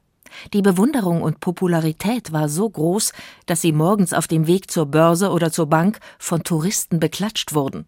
Die 0.53 0.61
Bewunderung 0.61 1.21
und 1.21 1.41
Popularität 1.41 2.31
war 2.31 2.47
so 2.47 2.69
groß, 2.69 3.11
dass 3.45 3.59
sie 3.59 3.73
morgens 3.73 4.13
auf 4.13 4.29
dem 4.29 4.47
Weg 4.47 4.71
zur 4.71 4.85
Börse 4.85 5.31
oder 5.31 5.51
zur 5.51 5.65
Bank 5.65 5.99
von 6.17 6.45
Touristen 6.45 7.01
beklatscht 7.01 7.53
wurden. 7.53 7.87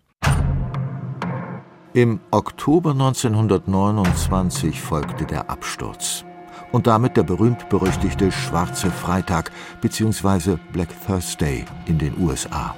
Im 1.95 2.21
Oktober 2.31 2.89
1929 2.89 4.81
folgte 4.81 5.25
der 5.25 5.51
Absturz 5.51 6.25
und 6.71 6.87
damit 6.87 7.17
der 7.17 7.21
berühmt-berüchtigte 7.21 8.31
Schwarze 8.31 8.89
Freitag 8.89 9.51
bzw. 9.79 10.57
Black 10.71 10.89
Thursday 11.05 11.65
in 11.85 11.99
den 11.99 12.19
USA. 12.19 12.73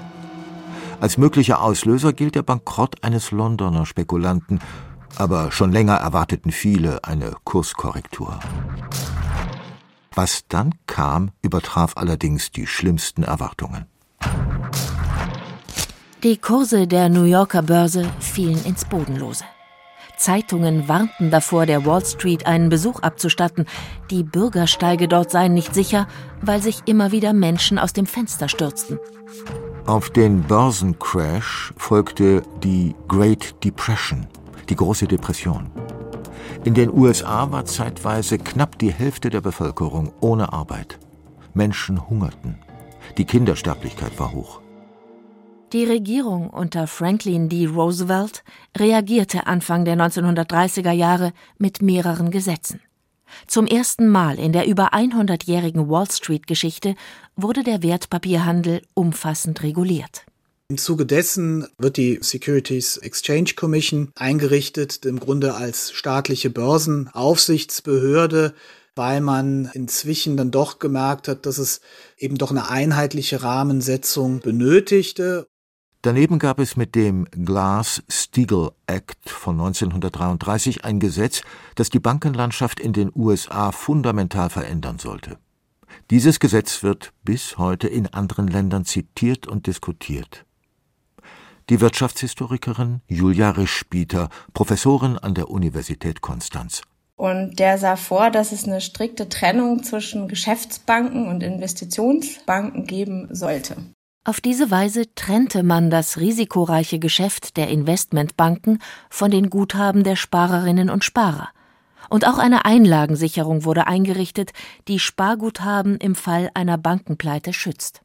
Als 0.99 1.17
möglicher 1.17 1.61
Auslöser 1.61 2.11
gilt 2.11 2.35
der 2.35 2.43
Bankrott 2.43 3.05
eines 3.05 3.31
Londoner 3.31 3.85
Spekulanten, 3.85 4.59
aber 5.15 5.49
schon 5.53 5.71
länger 5.71 5.95
erwarteten 5.95 6.51
viele 6.51 7.01
eine 7.05 7.37
Kurskorrektur. 7.45 8.37
Was 10.13 10.43
dann 10.49 10.75
kam, 10.87 11.31
übertraf 11.41 11.93
allerdings 11.95 12.51
die 12.51 12.67
schlimmsten 12.67 13.23
Erwartungen. 13.23 13.85
Die 16.23 16.37
Kurse 16.37 16.87
der 16.87 17.09
New 17.09 17.23
Yorker 17.23 17.61
Börse 17.61 18.09
fielen 18.19 18.63
ins 18.65 18.85
Bodenlose. 18.85 19.43
Zeitungen 20.17 20.87
warnten 20.87 21.29
davor, 21.29 21.65
der 21.65 21.85
Wall 21.85 22.03
Street 22.03 22.47
einen 22.47 22.69
Besuch 22.69 23.01
abzustatten. 23.01 23.65
Die 24.09 24.23
Bürgersteige 24.23 25.07
dort 25.07 25.29
seien 25.29 25.53
nicht 25.53 25.73
sicher, 25.73 26.07
weil 26.41 26.61
sich 26.61 26.81
immer 26.85 27.11
wieder 27.11 27.33
Menschen 27.33 27.77
aus 27.77 27.93
dem 27.93 28.05
Fenster 28.05 28.47
stürzten. 28.47 28.97
Auf 29.85 30.09
den 30.09 30.41
Börsencrash 30.41 31.73
folgte 31.77 32.41
die 32.63 32.95
Great 33.07 33.63
Depression, 33.63 34.25
die 34.69 34.75
große 34.75 35.07
Depression. 35.07 35.69
In 36.63 36.73
den 36.73 36.91
USA 36.91 37.51
war 37.51 37.65
zeitweise 37.65 38.39
knapp 38.39 38.79
die 38.79 38.91
Hälfte 38.91 39.29
der 39.29 39.41
Bevölkerung 39.41 40.11
ohne 40.21 40.53
Arbeit. 40.53 40.97
Menschen 41.53 42.09
hungerten. 42.09 42.57
Die 43.19 43.25
Kindersterblichkeit 43.25 44.17
war 44.19 44.31
hoch. 44.31 44.61
Die 45.75 45.83
Regierung 45.83 46.49
unter 46.51 46.87
Franklin 46.87 47.49
D. 47.49 47.65
Roosevelt 47.65 48.45
reagierte 48.77 49.45
Anfang 49.45 49.83
der 49.83 49.97
1930er 49.97 50.93
Jahre 50.93 51.33
mit 51.57 51.81
mehreren 51.81 52.31
Gesetzen. 52.31 52.79
Zum 53.45 53.67
ersten 53.67 54.07
Mal 54.07 54.39
in 54.39 54.53
der 54.53 54.67
über 54.67 54.93
100-jährigen 54.93 55.89
Wall 55.89 56.09
Street-Geschichte 56.09 56.95
wurde 57.35 57.65
der 57.65 57.83
Wertpapierhandel 57.83 58.83
umfassend 58.93 59.63
reguliert. 59.63 60.25
Im 60.69 60.77
Zuge 60.77 61.05
dessen 61.05 61.67
wird 61.77 61.97
die 61.97 62.19
Securities 62.21 62.95
Exchange 62.95 63.55
Commission 63.57 64.11
eingerichtet, 64.15 65.05
im 65.05 65.19
Grunde 65.19 65.55
als 65.55 65.91
staatliche 65.91 66.51
Börsenaufsichtsbehörde, 66.51 68.53
weil 68.95 69.19
man 69.19 69.69
inzwischen 69.73 70.37
dann 70.37 70.51
doch 70.51 70.79
gemerkt 70.79 71.27
hat, 71.27 71.45
dass 71.45 71.57
es 71.57 71.81
eben 72.17 72.37
doch 72.37 72.51
eine 72.51 72.69
einheitliche 72.69 73.43
Rahmensetzung 73.43 74.39
benötigte. 74.39 75.49
Daneben 76.05 76.37
gab 76.37 76.59
es 76.59 76.77
mit 76.77 76.93
dem 76.93 77.25
Glass-Steagall 77.31 78.73
Act 78.85 79.27
von 79.27 79.55
1933 79.59 80.85
ein 80.85 80.99
Gesetz, 80.99 81.41
das 81.73 81.89
die 81.89 81.99
Bankenlandschaft 81.99 82.79
in 82.79 82.93
den 82.93 83.11
USA 83.15 83.71
fundamental 83.71 84.51
verändern 84.51 84.99
sollte. 84.99 85.39
Dieses 86.11 86.39
Gesetz 86.39 86.83
wird 86.83 87.11
bis 87.23 87.57
heute 87.57 87.87
in 87.87 88.05
anderen 88.05 88.47
Ländern 88.47 88.85
zitiert 88.85 89.47
und 89.47 89.65
diskutiert. 89.65 90.45
Die 91.71 91.81
Wirtschaftshistorikerin 91.81 93.01
Julia 93.07 93.49
Rischbieter, 93.49 94.29
Professorin 94.53 95.17
an 95.17 95.33
der 95.33 95.49
Universität 95.49 96.21
Konstanz. 96.21 96.83
Und 97.15 97.57
der 97.57 97.79
sah 97.79 97.95
vor, 97.95 98.29
dass 98.29 98.51
es 98.51 98.65
eine 98.65 98.81
strikte 98.81 99.27
Trennung 99.27 99.81
zwischen 99.81 100.27
Geschäftsbanken 100.27 101.27
und 101.27 101.41
Investitionsbanken 101.41 102.85
geben 102.85 103.27
sollte. 103.31 103.77
Auf 104.27 104.41
diese 104.41 104.71
Weise 104.71 105.13
trennte 105.13 105.61
man 105.61 105.91
das 105.91 106.17
risikoreiche 106.17 106.97
Geschäft 106.97 107.57
der 107.57 107.69
Investmentbanken 107.69 108.79
von 109.07 109.29
den 109.29 109.51
Guthaben 109.51 110.03
der 110.03 110.15
Sparerinnen 110.15 110.89
und 110.89 111.03
Sparer. 111.03 111.49
Und 112.09 112.27
auch 112.27 112.39
eine 112.39 112.65
Einlagensicherung 112.65 113.65
wurde 113.65 113.85
eingerichtet, 113.85 114.51
die 114.87 114.97
Sparguthaben 114.97 115.97
im 115.97 116.15
Fall 116.15 116.49
einer 116.55 116.79
Bankenpleite 116.79 117.53
schützt. 117.53 118.01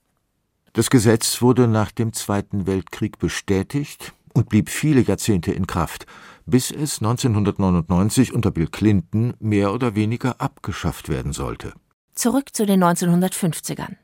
Das 0.75 0.91
Gesetz 0.91 1.41
wurde 1.41 1.67
nach 1.67 1.91
dem 1.91 2.12
Zweiten 2.12 2.67
Weltkrieg 2.67 3.19
bestätigt 3.19 4.12
und 4.35 4.50
blieb 4.50 4.69
viele 4.69 5.00
Jahrzehnte 5.00 5.53
in 5.53 5.67
Kraft, 5.67 6.05
bis 6.45 6.71
es 6.71 6.99
1999 7.00 8.35
unter 8.35 8.50
Bill 8.50 8.69
Clinton 8.69 9.33
mehr 9.41 9.73
oder 9.73 9.95
weniger 9.95 10.39
abgeschafft 10.39 11.09
werden 11.09 11.33
sollte. 11.33 11.73
Zurück 12.15 12.55
zu 12.55 12.67
den 12.67 12.85
1950ern. 12.85 13.97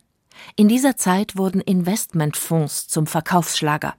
In 0.57 0.69
dieser 0.69 0.97
Zeit 0.97 1.37
wurden 1.37 1.61
Investmentfonds 1.61 2.89
zum 2.89 3.07
Verkaufsschlager. 3.07 3.95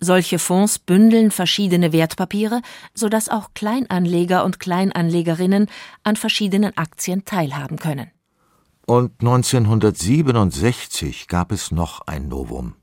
Solche 0.00 0.38
Fonds 0.38 0.78
bündeln 0.78 1.30
verschiedene 1.30 1.92
Wertpapiere, 1.92 2.62
sodass 2.94 3.28
auch 3.28 3.50
Kleinanleger 3.54 4.44
und 4.44 4.60
Kleinanlegerinnen 4.60 5.68
an 6.02 6.16
verschiedenen 6.16 6.76
Aktien 6.76 7.24
teilhaben 7.24 7.78
können. 7.78 8.10
Und 8.86 9.20
1967 9.20 11.26
gab 11.26 11.50
es 11.50 11.72
noch 11.72 12.02
ein 12.06 12.28
Novum. 12.28 12.74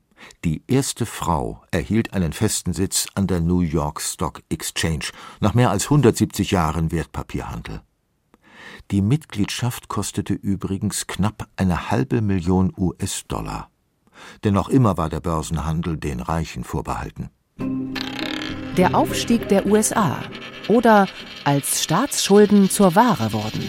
Die 0.44 0.62
erste 0.66 1.06
Frau 1.06 1.62
erhielt 1.70 2.12
einen 2.12 2.32
festen 2.32 2.74
Sitz 2.74 3.06
an 3.14 3.26
der 3.26 3.40
New 3.40 3.60
York 3.60 4.00
Stock 4.00 4.42
Exchange 4.50 5.06
nach 5.40 5.54
mehr 5.54 5.70
als 5.70 5.84
170 5.84 6.50
Jahren 6.50 6.92
Wertpapierhandel. 6.92 7.80
Die 8.90 9.02
Mitgliedschaft 9.02 9.88
kostete 9.88 10.34
übrigens 10.34 11.06
knapp 11.06 11.48
eine 11.56 11.90
halbe 11.90 12.20
Million 12.20 12.72
US-Dollar. 12.76 13.70
Denn 14.44 14.54
noch 14.54 14.68
immer 14.68 14.96
war 14.96 15.08
der 15.08 15.20
Börsenhandel 15.20 15.96
den 15.96 16.20
Reichen 16.20 16.64
vorbehalten. 16.64 17.30
Der 18.76 18.94
Aufstieg 18.94 19.48
der 19.48 19.66
USA 19.66 20.18
oder 20.68 21.06
als 21.44 21.82
Staatsschulden 21.82 22.70
zur 22.70 22.94
Ware 22.94 23.32
wurden. 23.32 23.62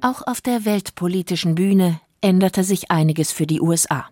Auch 0.00 0.26
auf 0.26 0.40
der 0.40 0.64
weltpolitischen 0.64 1.54
Bühne 1.54 2.00
änderte 2.20 2.64
sich 2.64 2.90
einiges 2.90 3.32
für 3.32 3.46
die 3.46 3.60
USA. 3.60 4.06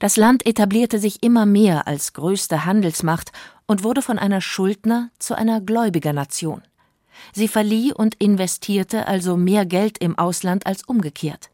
Das 0.00 0.16
Land 0.16 0.46
etablierte 0.46 0.98
sich 0.98 1.22
immer 1.22 1.46
mehr 1.46 1.86
als 1.86 2.12
größte 2.12 2.64
Handelsmacht 2.64 3.32
und 3.66 3.84
wurde 3.84 4.02
von 4.02 4.18
einer 4.18 4.40
Schuldner 4.40 5.10
zu 5.18 5.34
einer 5.34 5.60
Gläubigernation. 5.60 6.62
Sie 7.32 7.48
verlieh 7.48 7.92
und 7.92 8.14
investierte 8.16 9.06
also 9.06 9.36
mehr 9.36 9.66
Geld 9.66 9.98
im 9.98 10.18
Ausland 10.18 10.66
als 10.66 10.84
umgekehrt. 10.84 11.50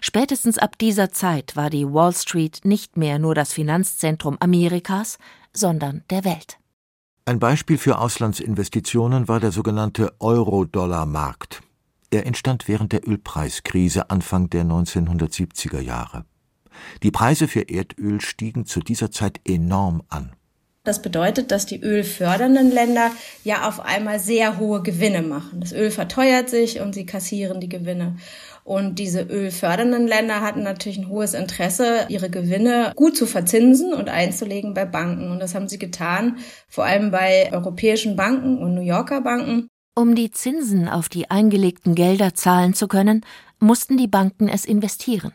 Spätestens 0.00 0.58
ab 0.58 0.78
dieser 0.78 1.10
Zeit 1.10 1.56
war 1.56 1.70
die 1.70 1.86
Wall 1.86 2.14
Street 2.14 2.60
nicht 2.64 2.96
mehr 2.96 3.18
nur 3.18 3.34
das 3.34 3.52
Finanzzentrum 3.52 4.36
Amerikas, 4.40 5.18
sondern 5.52 6.04
der 6.10 6.24
Welt. 6.24 6.58
Ein 7.24 7.38
Beispiel 7.38 7.78
für 7.78 7.98
Auslandsinvestitionen 7.98 9.28
war 9.28 9.40
der 9.40 9.52
sogenannte 9.52 10.14
Euro-Dollar-Markt. 10.20 11.62
Er 12.10 12.26
entstand 12.26 12.66
während 12.66 12.92
der 12.92 13.06
Ölpreiskrise 13.08 14.10
Anfang 14.10 14.50
der 14.50 14.64
1970er 14.64 15.80
Jahre. 15.80 16.24
Die 17.02 17.10
Preise 17.10 17.46
für 17.46 17.68
Erdöl 17.68 18.20
stiegen 18.20 18.66
zu 18.66 18.80
dieser 18.80 19.10
Zeit 19.10 19.40
enorm 19.44 20.02
an. 20.08 20.34
Das 20.90 21.02
bedeutet, 21.02 21.52
dass 21.52 21.66
die 21.66 21.80
ölfördernden 21.80 22.72
Länder 22.72 23.12
ja 23.44 23.68
auf 23.68 23.78
einmal 23.78 24.18
sehr 24.18 24.58
hohe 24.58 24.82
Gewinne 24.82 25.22
machen. 25.22 25.60
Das 25.60 25.72
Öl 25.72 25.92
verteuert 25.92 26.50
sich 26.50 26.80
und 26.80 26.96
sie 26.96 27.06
kassieren 27.06 27.60
die 27.60 27.68
Gewinne. 27.68 28.16
Und 28.64 28.98
diese 28.98 29.22
ölfördernden 29.22 30.08
Länder 30.08 30.40
hatten 30.40 30.64
natürlich 30.64 30.98
ein 30.98 31.08
hohes 31.08 31.34
Interesse, 31.34 32.06
ihre 32.08 32.28
Gewinne 32.28 32.92
gut 32.96 33.16
zu 33.16 33.26
verzinsen 33.26 33.94
und 33.94 34.08
einzulegen 34.08 34.74
bei 34.74 34.84
Banken. 34.84 35.30
Und 35.30 35.38
das 35.38 35.54
haben 35.54 35.68
sie 35.68 35.78
getan, 35.78 36.38
vor 36.66 36.86
allem 36.86 37.12
bei 37.12 37.52
europäischen 37.52 38.16
Banken 38.16 38.58
und 38.58 38.74
New 38.74 38.82
Yorker 38.82 39.20
Banken. 39.20 39.68
Um 39.94 40.16
die 40.16 40.32
Zinsen 40.32 40.88
auf 40.88 41.08
die 41.08 41.30
eingelegten 41.30 41.94
Gelder 41.94 42.34
zahlen 42.34 42.74
zu 42.74 42.88
können, 42.88 43.24
mussten 43.60 43.96
die 43.96 44.08
Banken 44.08 44.48
es 44.48 44.64
investieren. 44.64 45.32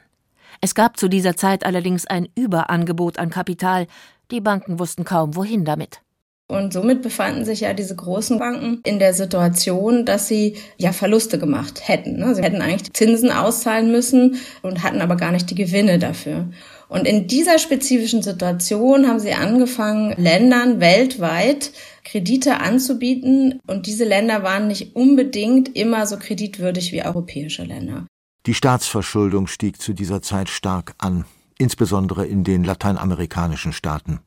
Es 0.61 0.75
gab 0.75 0.97
zu 0.97 1.07
dieser 1.07 1.35
Zeit 1.35 1.65
allerdings 1.65 2.05
ein 2.07 2.27
Überangebot 2.35 3.19
an 3.19 3.29
Kapital, 3.29 3.87
die 4.31 4.41
Banken 4.41 4.79
wussten 4.79 5.03
kaum, 5.03 5.35
wohin 5.35 5.65
damit. 5.65 6.01
Und 6.47 6.73
somit 6.73 7.01
befanden 7.01 7.43
sich 7.43 7.61
ja 7.61 7.73
diese 7.73 7.95
großen 7.95 8.37
Banken 8.37 8.79
in 8.83 8.99
der 8.99 9.15
Situation, 9.15 10.05
dass 10.05 10.27
sie 10.27 10.57
ja 10.77 10.91
Verluste 10.91 11.39
gemacht 11.39 11.87
hätten. 11.87 12.17
Ne? 12.17 12.35
Sie 12.35 12.43
hätten 12.43 12.61
eigentlich 12.61 12.93
Zinsen 12.93 13.31
auszahlen 13.31 13.91
müssen 13.91 14.37
und 14.61 14.83
hatten 14.83 15.01
aber 15.01 15.15
gar 15.15 15.31
nicht 15.31 15.49
die 15.49 15.55
Gewinne 15.55 15.97
dafür. 15.97 16.47
Und 16.87 17.07
in 17.07 17.25
dieser 17.25 17.57
spezifischen 17.57 18.21
Situation 18.21 19.07
haben 19.07 19.19
sie 19.19 19.33
angefangen, 19.33 20.13
Ländern 20.17 20.79
weltweit 20.79 21.71
Kredite 22.03 22.59
anzubieten. 22.59 23.59
Und 23.65 23.87
diese 23.87 24.05
Länder 24.05 24.43
waren 24.43 24.67
nicht 24.67 24.95
unbedingt 24.95 25.75
immer 25.75 26.05
so 26.05 26.17
kreditwürdig 26.17 26.91
wie 26.91 27.03
europäische 27.03 27.63
Länder. 27.63 28.05
Die 28.45 28.53
Staatsverschuldung 28.53 29.47
stieg 29.47 29.81
zu 29.81 29.93
dieser 29.93 30.21
Zeit 30.21 30.49
stark 30.49 30.93
an 30.99 31.25
insbesondere 31.57 32.25
in 32.25 32.43
den 32.43 32.63
lateinamerikanischen 32.63 33.73
Staaten. 33.73 34.19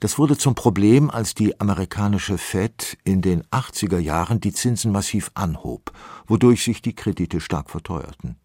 Das 0.00 0.18
wurde 0.18 0.36
zum 0.36 0.54
Problem, 0.54 1.10
als 1.10 1.34
die 1.34 1.60
amerikanische 1.60 2.38
Fed 2.38 2.98
in 3.04 3.22
den 3.22 3.42
80er 3.44 3.98
Jahren 3.98 4.40
die 4.40 4.52
Zinsen 4.52 4.92
massiv 4.92 5.30
anhob, 5.34 5.92
wodurch 6.26 6.62
sich 6.62 6.82
die 6.82 6.94
Kredite 6.94 7.40
stark 7.40 7.70
verteuerten. 7.70 8.36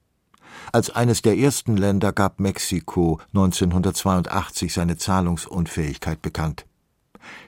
Als 0.71 0.89
eines 0.89 1.21
der 1.21 1.37
ersten 1.37 1.77
Länder 1.77 2.11
gab 2.11 2.39
Mexiko 2.39 3.19
1982 3.33 4.73
seine 4.73 4.97
Zahlungsunfähigkeit 4.97 6.21
bekannt. 6.21 6.65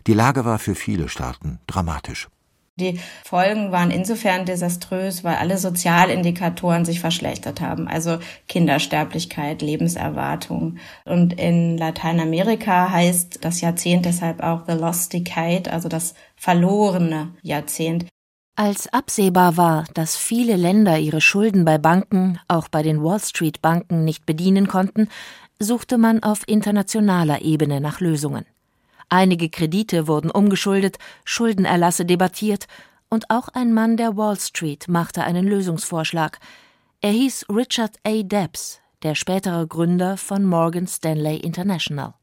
Die 0.08 0.14
Lage 0.14 0.46
war 0.46 0.60
für 0.60 0.76
viele 0.76 1.10
Staaten 1.10 1.60
dramatisch. 1.68 2.30
Die 2.76 3.00
Folgen 3.24 3.72
waren 3.72 3.92
insofern 3.92 4.46
desaströs, 4.46 5.24
weil 5.24 5.36
alle 5.36 5.60
Sozialindikatoren 5.60 6.86
sich 6.86 7.00
verschlechtert 7.00 7.62
haben, 7.62 7.88
also 7.88 8.18
Kindersterblichkeit, 8.48 9.62
Lebenserwartung. 9.62 10.78
Und 11.06 11.40
in 11.40 11.78
Lateinamerika 11.78 12.90
heißt 12.90 13.46
das 13.46 13.62
Jahrzehnt 13.62 14.06
deshalb 14.06 14.42
auch 14.42 14.64
The 14.68 14.74
Lost 14.74 15.14
Decade, 15.14 15.72
also 15.72 15.88
das 15.88 16.16
verlorene 16.36 17.36
Jahrzehnt. 17.44 18.06
Als 18.56 18.92
absehbar 18.92 19.56
war, 19.56 19.86
dass 19.94 20.16
viele 20.16 20.56
Länder 20.56 20.98
ihre 20.98 21.22
Schulden 21.22 21.66
bei 21.66 21.78
Banken, 21.78 22.40
auch 22.48 22.70
bei 22.70 22.82
den 22.82 23.04
Wall 23.04 23.20
Street 23.20 23.62
Banken, 23.62 24.04
nicht 24.04 24.26
bedienen 24.26 24.68
konnten, 24.68 25.10
suchte 25.60 26.00
man 26.00 26.24
auf 26.24 26.42
internationaler 26.48 27.42
Ebene 27.42 27.82
nach 27.82 28.00
Lösungen. 28.00 28.46
Einige 29.14 29.48
Kredite 29.48 30.08
wurden 30.08 30.32
umgeschuldet, 30.32 30.98
Schuldenerlasse 31.24 32.04
debattiert, 32.04 32.66
und 33.10 33.30
auch 33.30 33.48
ein 33.50 33.72
Mann 33.72 33.96
der 33.96 34.18
Wall 34.18 34.40
Street 34.40 34.88
machte 34.88 35.24
einen 35.24 35.46
Lösungsvorschlag. 35.46 36.40
Er 37.00 37.12
hieß 37.12 37.46
Richard 37.48 38.00
A. 38.04 38.24
Debs, 38.24 38.80
der 39.04 39.14
spätere 39.14 39.68
Gründer 39.68 40.18
von 40.18 40.44
Morgan 40.44 40.88
Stanley 40.88 41.38
International. 41.38 42.16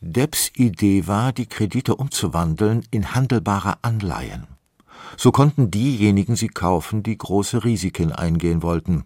Debs 0.00 0.50
Idee 0.54 1.06
war, 1.06 1.34
die 1.34 1.44
Kredite 1.44 1.96
umzuwandeln 1.96 2.86
in 2.90 3.14
handelbare 3.14 3.74
Anleihen. 3.82 4.46
So 5.18 5.32
konnten 5.32 5.70
diejenigen 5.70 6.36
sie 6.36 6.48
kaufen, 6.48 7.02
die 7.02 7.18
große 7.18 7.64
Risiken 7.64 8.12
eingehen 8.12 8.62
wollten. 8.62 9.04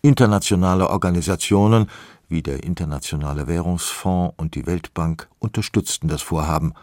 Internationale 0.00 0.88
Organisationen 0.88 1.90
wie 2.28 2.42
der 2.42 2.64
Internationale 2.64 3.46
Währungsfonds 3.46 4.34
und 4.36 4.54
die 4.54 4.66
Weltbank 4.66 5.28
unterstützten 5.38 6.08
das 6.08 6.22
Vorhaben, 6.22 6.74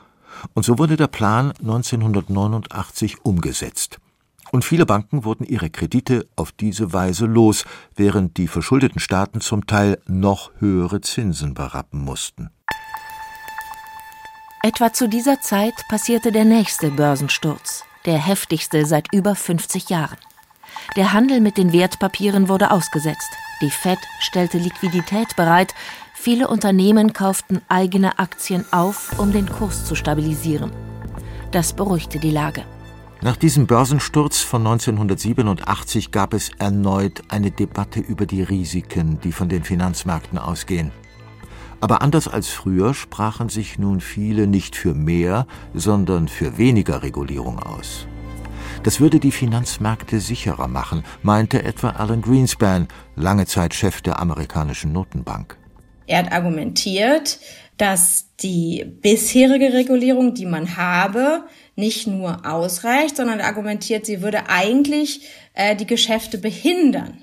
und 0.53 0.63
so 0.63 0.79
wurde 0.79 0.97
der 0.97 1.07
Plan 1.07 1.53
1989 1.59 3.23
umgesetzt. 3.23 3.99
Und 4.51 4.63
viele 4.63 4.85
Banken 4.85 5.23
wurden 5.23 5.45
ihre 5.45 5.69
Kredite 5.69 6.27
auf 6.35 6.51
diese 6.51 6.93
Weise 6.93 7.25
los, 7.25 7.65
während 7.95 8.37
die 8.37 8.47
verschuldeten 8.47 8.99
Staaten 8.99 9.41
zum 9.41 9.65
Teil 9.65 9.99
noch 10.05 10.51
höhere 10.59 11.01
Zinsen 11.01 11.53
berappen 11.53 12.03
mussten. 12.03 12.49
Etwa 14.61 14.93
zu 14.93 15.09
dieser 15.09 15.41
Zeit 15.41 15.73
passierte 15.89 16.31
der 16.31 16.45
nächste 16.45 16.91
Börsensturz, 16.91 17.83
der 18.05 18.17
heftigste 18.17 18.85
seit 18.85 19.11
über 19.13 19.35
50 19.35 19.89
Jahren. 19.89 20.17
Der 20.95 21.13
Handel 21.13 21.41
mit 21.41 21.57
den 21.57 21.73
Wertpapieren 21.73 22.49
wurde 22.49 22.71
ausgesetzt. 22.71 23.31
Die 23.61 23.71
Fed 23.71 23.99
stellte 24.19 24.57
Liquidität 24.57 25.35
bereit. 25.35 25.73
Viele 26.13 26.47
Unternehmen 26.47 27.13
kauften 27.13 27.61
eigene 27.69 28.19
Aktien 28.19 28.65
auf, 28.71 29.17
um 29.19 29.31
den 29.31 29.47
Kurs 29.47 29.85
zu 29.85 29.95
stabilisieren. 29.95 30.71
Das 31.51 31.73
beruhigte 31.73 32.19
die 32.19 32.31
Lage. 32.31 32.63
Nach 33.21 33.37
diesem 33.37 33.67
Börsensturz 33.67 34.41
von 34.41 34.67
1987 34.67 36.11
gab 36.11 36.33
es 36.33 36.51
erneut 36.59 37.23
eine 37.29 37.51
Debatte 37.51 38.01
über 38.01 38.25
die 38.25 38.43
Risiken, 38.43 39.19
die 39.21 39.31
von 39.31 39.47
den 39.47 39.63
Finanzmärkten 39.63 40.37
ausgehen. 40.37 40.91
Aber 41.79 42.01
anders 42.01 42.27
als 42.27 42.49
früher 42.49 42.93
sprachen 42.93 43.49
sich 43.49 43.79
nun 43.79 44.01
viele 44.01 44.47
nicht 44.47 44.75
für 44.75 44.93
mehr, 44.93 45.47
sondern 45.73 46.27
für 46.27 46.57
weniger 46.57 47.01
Regulierung 47.01 47.59
aus. 47.59 48.07
Das 48.83 48.99
würde 48.99 49.21
die 49.21 49.31
Finanzmärkte 49.31 50.19
sicherer 50.19 50.67
machen, 50.67 51.03
meinte 51.21 51.63
etwa 51.63 51.91
Alan 51.91 52.21
Greenspan, 52.21 52.89
lange 53.15 53.45
Zeit 53.45 53.73
Chef 53.73 54.01
der 54.01 54.19
amerikanischen 54.19 54.91
Notenbank. 54.91 55.57
Er 56.05 56.19
hat 56.19 56.33
argumentiert, 56.33 57.39
dass 57.77 58.35
die 58.41 58.83
bisherige 58.85 59.71
Regulierung, 59.71 60.33
die 60.33 60.45
man 60.45 60.75
habe, 60.75 61.45
nicht 61.77 62.07
nur 62.07 62.45
ausreicht, 62.45 63.15
sondern 63.15 63.39
argumentiert, 63.39 64.05
sie 64.05 64.21
würde 64.21 64.49
eigentlich 64.49 65.29
äh, 65.53 65.77
die 65.77 65.87
Geschäfte 65.87 66.37
behindern. 66.37 67.19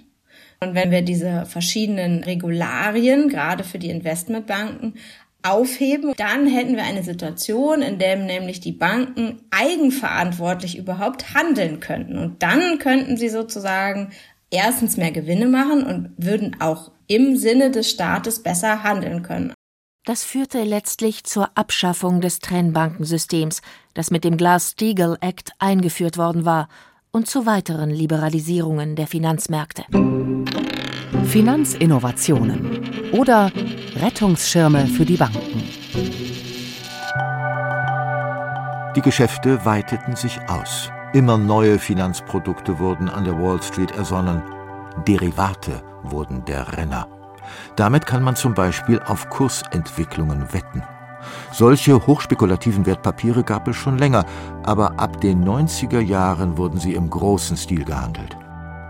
Und 0.62 0.74
wenn 0.74 0.90
wir 0.90 1.02
diese 1.02 1.46
verschiedenen 1.46 2.22
Regularien, 2.22 3.28
gerade 3.28 3.64
für 3.64 3.78
die 3.78 3.88
Investmentbanken, 3.88 4.94
aufheben, 5.42 6.12
dann 6.16 6.46
hätten 6.46 6.76
wir 6.76 6.84
eine 6.84 7.02
Situation, 7.02 7.82
in 7.82 7.98
der 7.98 8.16
nämlich 8.16 8.60
die 8.60 8.72
Banken 8.72 9.40
eigenverantwortlich 9.50 10.76
überhaupt 10.76 11.34
handeln 11.34 11.80
könnten. 11.80 12.18
Und 12.18 12.42
dann 12.42 12.78
könnten 12.78 13.16
sie 13.16 13.28
sozusagen 13.28 14.10
erstens 14.50 14.96
mehr 14.96 15.12
Gewinne 15.12 15.46
machen 15.46 15.84
und 15.84 16.12
würden 16.16 16.56
auch 16.60 16.90
im 17.06 17.36
Sinne 17.36 17.70
des 17.70 17.90
Staates 17.90 18.42
besser 18.42 18.82
handeln 18.82 19.22
können. 19.22 19.52
Das 20.04 20.24
führte 20.24 20.62
letztlich 20.62 21.24
zur 21.24 21.50
Abschaffung 21.56 22.20
des 22.20 22.38
Trennbankensystems, 22.38 23.60
das 23.94 24.10
mit 24.10 24.24
dem 24.24 24.36
Glass-Steagall 24.36 25.18
Act 25.20 25.52
eingeführt 25.58 26.16
worden 26.16 26.44
war 26.44 26.68
und 27.10 27.28
zu 27.28 27.44
weiteren 27.46 27.90
Liberalisierungen 27.90 28.96
der 28.96 29.06
Finanzmärkte. 29.06 29.84
Finanzinnovationen 31.24 33.10
oder 33.12 33.50
Rettungsschirme 33.96 34.86
für 34.86 35.04
die 35.04 35.16
Banken. 35.16 35.62
Die 38.96 39.02
Geschäfte 39.02 39.64
weiteten 39.64 40.16
sich 40.16 40.38
aus. 40.48 40.90
Immer 41.12 41.38
neue 41.38 41.78
Finanzprodukte 41.78 42.78
wurden 42.78 43.08
an 43.08 43.24
der 43.24 43.38
Wall 43.40 43.62
Street 43.62 43.92
ersonnen. 43.92 44.42
Derivate 45.06 45.82
wurden 46.02 46.44
der 46.44 46.76
Renner. 46.76 47.06
Damit 47.76 48.06
kann 48.06 48.22
man 48.22 48.36
zum 48.36 48.54
Beispiel 48.54 49.00
auf 49.00 49.28
Kursentwicklungen 49.28 50.52
wetten. 50.52 50.82
Solche 51.52 52.06
hochspekulativen 52.06 52.86
Wertpapiere 52.86 53.44
gab 53.44 53.68
es 53.68 53.76
schon 53.76 53.98
länger, 53.98 54.24
aber 54.62 54.98
ab 54.98 55.20
den 55.20 55.44
90er 55.44 56.00
Jahren 56.00 56.56
wurden 56.56 56.78
sie 56.78 56.94
im 56.94 57.10
großen 57.10 57.56
Stil 57.56 57.84
gehandelt. 57.84 58.36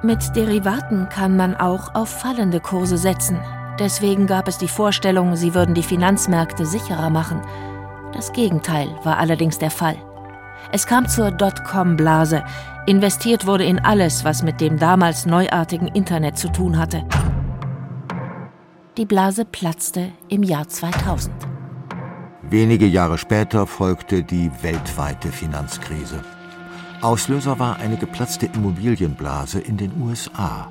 Mit 0.03 0.35
Derivaten 0.35 1.11
kann 1.11 1.37
man 1.37 1.55
auch 1.55 1.95
auf 1.95 2.09
fallende 2.09 2.59
Kurse 2.59 2.97
setzen. 2.97 3.39
Deswegen 3.79 4.27
gab 4.27 4.49
es 4.49 4.57
die 4.57 4.69
Vorstellung, 4.69 5.37
sie 5.37 5.55
würden 5.55 5.75
die 5.75 5.83
Finanzmärkte 5.83 6.65
sicherer 6.65 7.11
machen. 7.11 7.43
Das 8.15 8.33
Gegenteil 8.33 8.89
war 9.05 9.19
allerdings 9.19 9.59
der 9.59 9.71
Fall. 9.71 9.97
Es 10.73 10.87
kam 10.87 11.07
zur 11.07 11.31
Dotcom-Blase. 11.31 12.43
Investiert 12.87 13.47
wurde 13.47 13.65
in 13.65 13.79
alles, 13.79 14.25
was 14.25 14.43
mit 14.43 14.63
dem 14.63 14.79
damals 14.79 15.27
neuartigen 15.27 15.89
Internet 15.89 16.39
zu 16.39 16.49
tun 16.49 16.79
hatte. 16.79 17.05
Die 18.97 19.05
Blase 19.05 19.45
platzte 19.45 20.13
im 20.29 20.43
Jahr 20.43 20.67
2000. 20.67 21.35
Wenige 22.43 22.87
Jahre 22.87 23.19
später 23.19 23.67
folgte 23.67 24.23
die 24.23 24.51
weltweite 24.63 25.29
Finanzkrise. 25.29 26.25
Auslöser 27.03 27.59
war 27.59 27.77
eine 27.77 27.97
geplatzte 27.97 28.47
Immobilienblase 28.47 29.61
in 29.61 29.77
den 29.77 30.03
USA. 30.03 30.71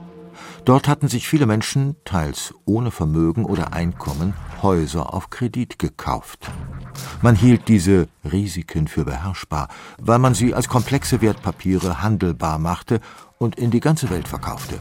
Dort 0.65 0.87
hatten 0.87 1.07
sich 1.07 1.27
viele 1.27 1.45
Menschen, 1.45 1.95
teils 2.05 2.53
ohne 2.65 2.91
Vermögen 2.91 3.45
oder 3.45 3.73
Einkommen, 3.73 4.33
Häuser 4.61 5.13
auf 5.13 5.29
Kredit 5.29 5.79
gekauft. 5.79 6.49
Man 7.21 7.35
hielt 7.35 7.67
diese 7.67 8.07
Risiken 8.29 8.87
für 8.87 9.05
beherrschbar, 9.05 9.69
weil 10.01 10.19
man 10.19 10.35
sie 10.35 10.53
als 10.53 10.69
komplexe 10.69 11.21
Wertpapiere 11.21 12.01
handelbar 12.01 12.59
machte 12.59 12.99
und 13.37 13.57
in 13.57 13.71
die 13.71 13.79
ganze 13.79 14.09
Welt 14.09 14.27
verkaufte. 14.27 14.79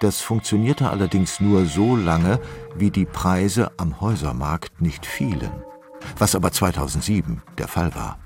Das 0.00 0.20
funktionierte 0.20 0.90
allerdings 0.90 1.40
nur 1.40 1.66
so 1.66 1.96
lange, 1.96 2.40
wie 2.76 2.90
die 2.90 3.06
Preise 3.06 3.70
am 3.78 4.00
Häusermarkt 4.00 4.80
nicht 4.80 5.06
fielen 5.06 5.52
was 6.18 6.34
aber 6.34 6.52
2007 6.52 7.42
der 7.58 7.68
Fall 7.68 7.94
war. 7.94 8.18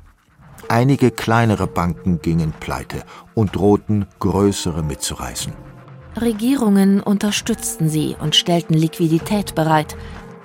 Einige 0.68 1.10
kleinere 1.12 1.66
Banken 1.66 2.20
gingen 2.20 2.52
pleite 2.58 3.04
und 3.34 3.54
drohten, 3.54 4.06
größere 4.18 4.82
mitzureißen. 4.82 5.52
Regierungen 6.20 7.00
unterstützten 7.00 7.88
sie 7.88 8.16
und 8.18 8.34
stellten 8.34 8.74
Liquidität 8.74 9.54
bereit. 9.54 9.96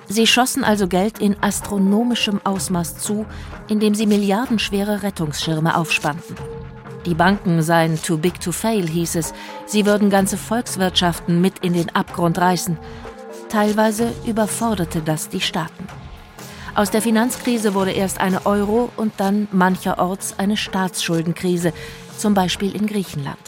Sie 0.08 0.26
schossen 0.26 0.62
also 0.62 0.86
Geld 0.86 1.18
in 1.18 1.36
astronomischem 1.42 2.40
Ausmaß 2.44 2.98
zu, 2.98 3.26
indem 3.68 3.94
sie 3.94 4.06
milliardenschwere 4.06 5.02
Rettungsschirme 5.02 5.76
aufspannten. 5.76 6.36
Die 7.06 7.14
Banken 7.14 7.62
seien 7.62 8.00
too 8.00 8.18
big 8.18 8.40
to 8.40 8.52
fail, 8.52 8.86
hieß 8.86 9.16
es. 9.16 9.34
Sie 9.66 9.86
würden 9.86 10.08
ganze 10.10 10.36
Volkswirtschaften 10.36 11.40
mit 11.40 11.60
in 11.60 11.72
den 11.72 11.94
Abgrund 11.96 12.38
reißen. 12.38 12.78
Teilweise 13.48 14.12
überforderte 14.26 15.00
das 15.00 15.28
die 15.28 15.40
Staaten. 15.40 16.01
Aus 16.74 16.90
der 16.90 17.02
Finanzkrise 17.02 17.74
wurde 17.74 17.92
erst 17.92 18.18
eine 18.18 18.46
Euro- 18.46 18.90
und 18.96 19.12
dann 19.18 19.46
mancherorts 19.52 20.38
eine 20.38 20.56
Staatsschuldenkrise, 20.56 21.74
zum 22.16 22.32
Beispiel 22.32 22.74
in 22.74 22.86
Griechenland. 22.86 23.38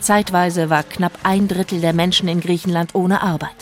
Zeitweise 0.00 0.68
war 0.68 0.82
knapp 0.82 1.12
ein 1.22 1.46
Drittel 1.46 1.80
der 1.80 1.92
Menschen 1.92 2.28
in 2.28 2.40
Griechenland 2.40 2.96
ohne 2.96 3.22
Arbeit. 3.22 3.54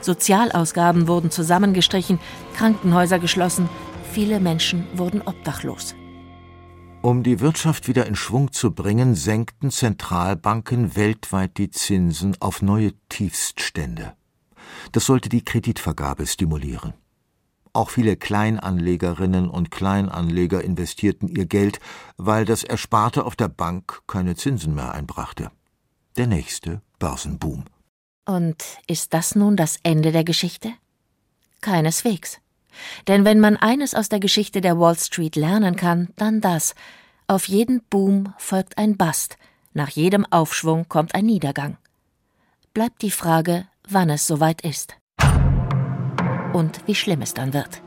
Sozialausgaben 0.00 1.06
wurden 1.06 1.30
zusammengestrichen, 1.30 2.18
Krankenhäuser 2.56 3.20
geschlossen, 3.20 3.68
viele 4.10 4.40
Menschen 4.40 4.86
wurden 4.94 5.22
obdachlos. 5.22 5.94
Um 7.00 7.22
die 7.22 7.38
Wirtschaft 7.38 7.86
wieder 7.86 8.06
in 8.06 8.16
Schwung 8.16 8.50
zu 8.50 8.72
bringen, 8.72 9.14
senkten 9.14 9.70
Zentralbanken 9.70 10.96
weltweit 10.96 11.58
die 11.58 11.70
Zinsen 11.70 12.36
auf 12.40 12.60
neue 12.60 12.92
Tiefststände. 13.08 14.14
Das 14.90 15.06
sollte 15.06 15.28
die 15.28 15.44
Kreditvergabe 15.44 16.26
stimulieren. 16.26 16.94
Auch 17.74 17.88
viele 17.88 18.16
Kleinanlegerinnen 18.16 19.48
und 19.48 19.70
Kleinanleger 19.70 20.62
investierten 20.62 21.28
ihr 21.28 21.46
Geld, 21.46 21.80
weil 22.18 22.44
das 22.44 22.64
Ersparte 22.64 23.24
auf 23.24 23.34
der 23.34 23.48
Bank 23.48 24.02
keine 24.06 24.36
Zinsen 24.36 24.74
mehr 24.74 24.92
einbrachte. 24.92 25.50
Der 26.16 26.26
nächste 26.26 26.82
Börsenboom. 26.98 27.64
Und 28.26 28.62
ist 28.86 29.14
das 29.14 29.34
nun 29.34 29.56
das 29.56 29.78
Ende 29.82 30.12
der 30.12 30.24
Geschichte? 30.24 30.72
Keineswegs. 31.62 32.40
Denn 33.08 33.24
wenn 33.24 33.40
man 33.40 33.56
eines 33.56 33.94
aus 33.94 34.10
der 34.10 34.20
Geschichte 34.20 34.60
der 34.60 34.78
Wall 34.78 34.98
Street 34.98 35.36
lernen 35.36 35.76
kann, 35.76 36.08
dann 36.16 36.40
das. 36.40 36.74
Auf 37.26 37.48
jeden 37.48 37.82
Boom 37.88 38.34
folgt 38.36 38.76
ein 38.76 38.98
Bust, 38.98 39.38
nach 39.72 39.88
jedem 39.88 40.26
Aufschwung 40.30 40.88
kommt 40.88 41.14
ein 41.14 41.24
Niedergang. 41.24 41.78
Bleibt 42.74 43.00
die 43.00 43.10
Frage, 43.10 43.66
wann 43.88 44.10
es 44.10 44.26
soweit 44.26 44.60
ist 44.62 44.96
und 46.52 46.86
wie 46.86 46.94
schlimm 46.94 47.22
es 47.22 47.34
dann 47.34 47.52
wird. 47.52 47.82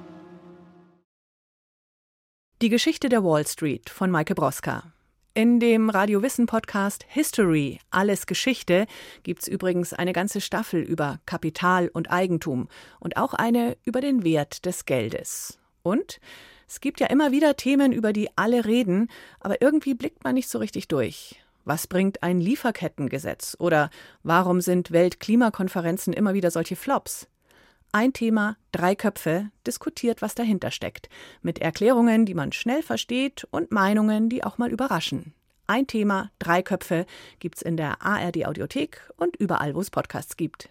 Die 2.62 2.70
Geschichte 2.70 3.10
der 3.10 3.24
Wall 3.24 3.46
Street 3.46 3.90
von 3.90 4.10
Maike 4.10 4.34
Broska. 4.34 4.94
In 5.34 5.60
dem 5.60 5.90
Radio 5.90 6.22
Wissen 6.22 6.46
Podcast 6.46 7.06
History, 7.10 7.80
alles 7.92 8.26
Geschichte, 8.26 8.88
gibt 9.24 9.42
es 9.42 9.50
übrigens 9.50 9.92
eine 9.92 10.14
ganze 10.14 10.40
Staffel 10.40 10.82
über 10.82 11.20
Kapital 11.26 11.90
und 11.90 12.10
Eigentum 12.10 12.70
und 13.02 13.18
auch 13.18 13.34
eine 13.34 13.76
über 13.84 14.00
den 14.00 14.24
Wert 14.24 14.66
des 14.66 14.86
Geldes. 14.86 15.60
Und 15.84 16.22
es 16.68 16.80
gibt 16.80 17.02
ja 17.02 17.08
immer 17.08 17.34
wieder 17.34 17.58
Themen, 17.58 17.92
über 17.92 18.14
die 18.14 18.30
alle 18.38 18.64
reden, 18.64 19.10
aber 19.42 19.62
irgendwie 19.62 19.94
blickt 19.94 20.24
man 20.24 20.36
nicht 20.36 20.48
so 20.48 20.58
richtig 20.60 20.88
durch. 20.88 21.36
Was 21.66 21.88
bringt 21.88 22.24
ein 22.24 22.40
Lieferkettengesetz? 22.40 23.58
Oder 23.60 23.90
warum 24.24 24.62
sind 24.62 24.92
Weltklimakonferenzen 24.92 26.14
immer 26.14 26.34
wieder 26.34 26.50
solche 26.50 26.78
Flops? 26.78 27.28
Ein 27.96 28.12
Thema, 28.12 28.58
drei 28.74 28.94
Köpfe, 28.94 29.52
diskutiert, 29.66 30.22
was 30.22 30.36
dahinter 30.36 30.70
steckt, 30.70 31.08
mit 31.42 31.60
Erklärungen, 31.60 32.26
die 32.26 32.34
man 32.34 32.52
schnell 32.52 32.84
versteht 32.84 33.48
und 33.52 33.72
Meinungen, 33.72 34.28
die 34.28 34.44
auch 34.44 34.58
mal 34.58 34.70
überraschen. 34.70 35.34
Ein 35.66 35.88
Thema, 35.88 36.30
drei 36.38 36.62
Köpfe 36.62 37.06
gibt's 37.40 37.62
in 37.62 37.78
der 37.78 38.02
ARD 38.02 38.48
Audiothek 38.48 39.10
und 39.16 39.38
überall, 39.38 39.76
wo 39.76 39.80
es 39.80 39.92
Podcasts 39.92 40.36
gibt. 40.36 40.68